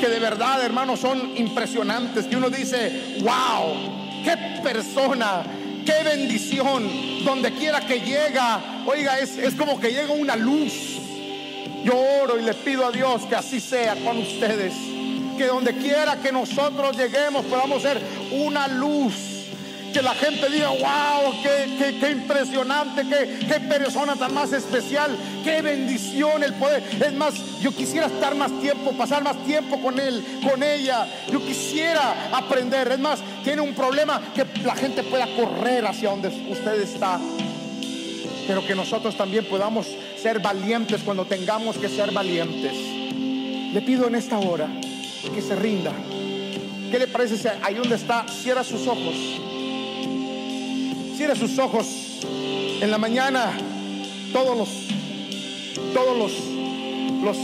que 0.00 0.08
de 0.08 0.20
verdad, 0.20 0.64
hermanos, 0.64 1.00
son 1.00 1.36
impresionantes. 1.36 2.26
Que 2.26 2.36
uno 2.36 2.50
dice, 2.50 3.18
wow, 3.20 4.22
qué 4.22 4.62
persona, 4.62 5.42
qué 5.84 6.04
bendición. 6.04 7.24
Donde 7.24 7.52
quiera 7.54 7.80
que 7.80 7.98
llega, 7.98 8.84
oiga, 8.86 9.18
es, 9.18 9.36
es 9.36 9.56
como 9.56 9.80
que 9.80 9.90
llega 9.90 10.12
una 10.12 10.36
luz 10.36 11.00
yo 11.86 11.96
oro 12.22 12.40
y 12.40 12.42
le 12.42 12.54
pido 12.54 12.84
a 12.84 12.90
Dios 12.92 13.22
que 13.26 13.36
así 13.36 13.60
sea 13.60 13.96
con 14.04 14.18
ustedes. 14.18 14.72
Que 15.36 15.46
donde 15.46 15.74
quiera 15.76 16.16
que 16.16 16.30
nosotros 16.30 16.96
lleguemos 16.96 17.44
podamos 17.46 17.82
ser 17.82 18.00
una 18.32 18.68
luz. 18.68 19.35
Que 19.96 20.02
la 20.02 20.14
gente 20.14 20.50
diga, 20.50 20.68
wow, 20.68 21.32
qué, 21.42 21.96
qué, 21.98 22.10
impresionante, 22.10 23.02
qué, 23.08 23.46
qué 23.46 23.60
persona 23.60 24.14
tan 24.14 24.34
más 24.34 24.52
especial, 24.52 25.16
qué 25.42 25.62
bendición 25.62 26.44
el 26.44 26.52
poder. 26.52 26.82
Es 27.02 27.14
más, 27.14 27.32
yo 27.62 27.74
quisiera 27.74 28.04
estar 28.04 28.34
más 28.34 28.52
tiempo, 28.60 28.92
pasar 28.92 29.22
más 29.24 29.42
tiempo 29.46 29.80
con 29.80 29.98
él, 29.98 30.22
con 30.42 30.62
ella. 30.62 31.06
Yo 31.32 31.40
quisiera 31.40 32.28
aprender. 32.30 32.92
Es 32.92 32.98
más, 32.98 33.20
tiene 33.42 33.62
un 33.62 33.74
problema 33.74 34.20
que 34.34 34.44
la 34.62 34.76
gente 34.76 35.02
pueda 35.02 35.26
correr 35.34 35.86
hacia 35.86 36.10
donde 36.10 36.28
usted 36.28 36.78
está. 36.82 37.18
Pero 38.46 38.66
que 38.66 38.74
nosotros 38.74 39.16
también 39.16 39.46
podamos 39.46 39.86
ser 40.20 40.40
valientes 40.40 41.00
cuando 41.04 41.24
tengamos 41.24 41.78
que 41.78 41.88
ser 41.88 42.12
valientes. 42.12 42.74
Le 43.72 43.80
pido 43.80 44.08
en 44.08 44.16
esta 44.16 44.38
hora 44.38 44.68
que 45.34 45.40
se 45.40 45.56
rinda. 45.56 45.92
¿Qué 46.90 46.98
le 46.98 47.06
parece 47.06 47.38
si 47.38 47.48
ahí 47.62 47.76
donde 47.76 47.96
está 47.96 48.26
cierra 48.28 48.62
sus 48.62 48.86
ojos? 48.86 49.40
Cierra 51.16 51.34
sus 51.34 51.58
ojos. 51.58 51.86
En 52.80 52.90
la 52.90 52.98
mañana 52.98 53.52
todos 54.32 54.56
los 54.56 54.68
todos 55.94 56.18
los 56.18 56.32
los 57.22 57.36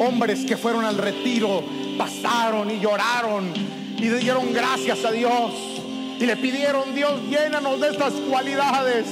hombres 0.00 0.44
que 0.44 0.56
fueron 0.56 0.84
al 0.84 0.96
retiro 0.96 1.62
pasaron 1.98 2.70
y 2.70 2.78
lloraron 2.78 3.52
y 3.96 4.08
dieron 4.08 4.52
gracias 4.52 5.04
a 5.04 5.10
Dios 5.10 5.52
y 6.20 6.26
le 6.26 6.36
pidieron, 6.36 6.94
Dios, 6.94 7.12
llénanos 7.30 7.80
de 7.80 7.90
estas 7.90 8.12
cualidades. 8.28 9.06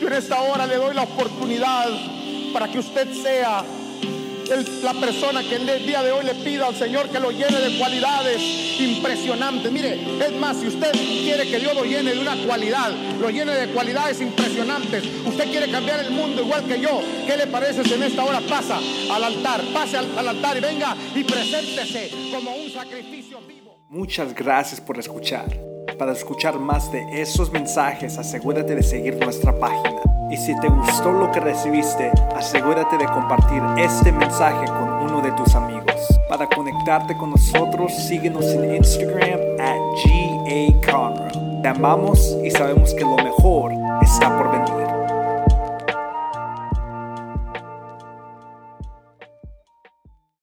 Yo 0.00 0.08
en 0.08 0.12
esta 0.14 0.40
hora 0.40 0.66
le 0.66 0.76
doy 0.76 0.94
la 0.94 1.02
oportunidad 1.02 1.88
para 2.52 2.68
que 2.68 2.78
usted 2.78 3.12
sea 3.12 3.62
la 4.82 4.94
persona 4.94 5.42
que 5.42 5.56
el 5.56 5.86
día 5.86 6.02
de 6.02 6.12
hoy 6.12 6.24
le 6.24 6.34
pida 6.34 6.66
al 6.66 6.74
Señor 6.74 7.08
que 7.10 7.20
lo 7.20 7.30
llene 7.30 7.58
de 7.60 7.78
cualidades 7.78 8.40
impresionantes. 8.80 9.70
Mire, 9.70 9.98
es 10.24 10.32
más, 10.32 10.56
si 10.58 10.68
usted 10.68 10.92
quiere 10.92 11.48
que 11.48 11.58
Dios 11.58 11.74
lo 11.74 11.84
llene 11.84 12.14
de 12.14 12.20
una 12.20 12.36
cualidad, 12.46 12.90
lo 13.20 13.30
llene 13.30 13.52
de 13.52 13.72
cualidades 13.72 14.20
impresionantes, 14.20 15.04
usted 15.26 15.50
quiere 15.50 15.70
cambiar 15.70 16.00
el 16.00 16.10
mundo 16.10 16.42
igual 16.42 16.64
que 16.64 16.80
yo, 16.80 17.00
¿qué 17.26 17.36
le 17.36 17.46
parece 17.46 17.84
si 17.84 17.94
en 17.94 18.02
esta 18.02 18.24
hora 18.24 18.40
pasa 18.40 18.78
al 19.12 19.24
altar, 19.24 19.62
pase 19.72 19.98
al, 19.98 20.18
al 20.18 20.28
altar 20.28 20.56
y 20.56 20.60
venga 20.60 20.96
y 21.14 21.24
preséntese 21.24 22.10
como 22.32 22.54
un 22.54 22.70
sacrificio 22.70 23.40
vivo? 23.46 23.76
Muchas 23.90 24.34
gracias 24.34 24.80
por 24.80 24.98
escuchar. 24.98 25.67
Para 25.98 26.12
escuchar 26.12 26.60
más 26.60 26.92
de 26.92 27.20
esos 27.20 27.50
mensajes, 27.50 28.18
asegúrate 28.18 28.76
de 28.76 28.84
seguir 28.84 29.16
nuestra 29.16 29.52
página. 29.58 30.00
Y 30.30 30.36
si 30.36 30.58
te 30.60 30.68
gustó 30.68 31.10
lo 31.10 31.32
que 31.32 31.40
recibiste, 31.40 32.12
asegúrate 32.36 32.96
de 32.98 33.06
compartir 33.06 33.60
este 33.76 34.12
mensaje 34.12 34.64
con 34.66 34.88
uno 34.88 35.20
de 35.20 35.32
tus 35.32 35.56
amigos. 35.56 36.20
Para 36.28 36.46
conectarte 36.46 37.16
con 37.16 37.30
nosotros, 37.30 37.92
síguenos 37.92 38.44
en 38.44 38.76
Instagram 38.76 39.40
at 39.58 39.78
GA 40.86 41.62
Te 41.62 41.68
amamos 41.68 42.36
y 42.44 42.50
sabemos 42.52 42.94
que 42.94 43.00
lo 43.00 43.16
mejor 43.16 43.72
está 44.00 44.38
por 44.38 44.52
venir. 44.52 44.77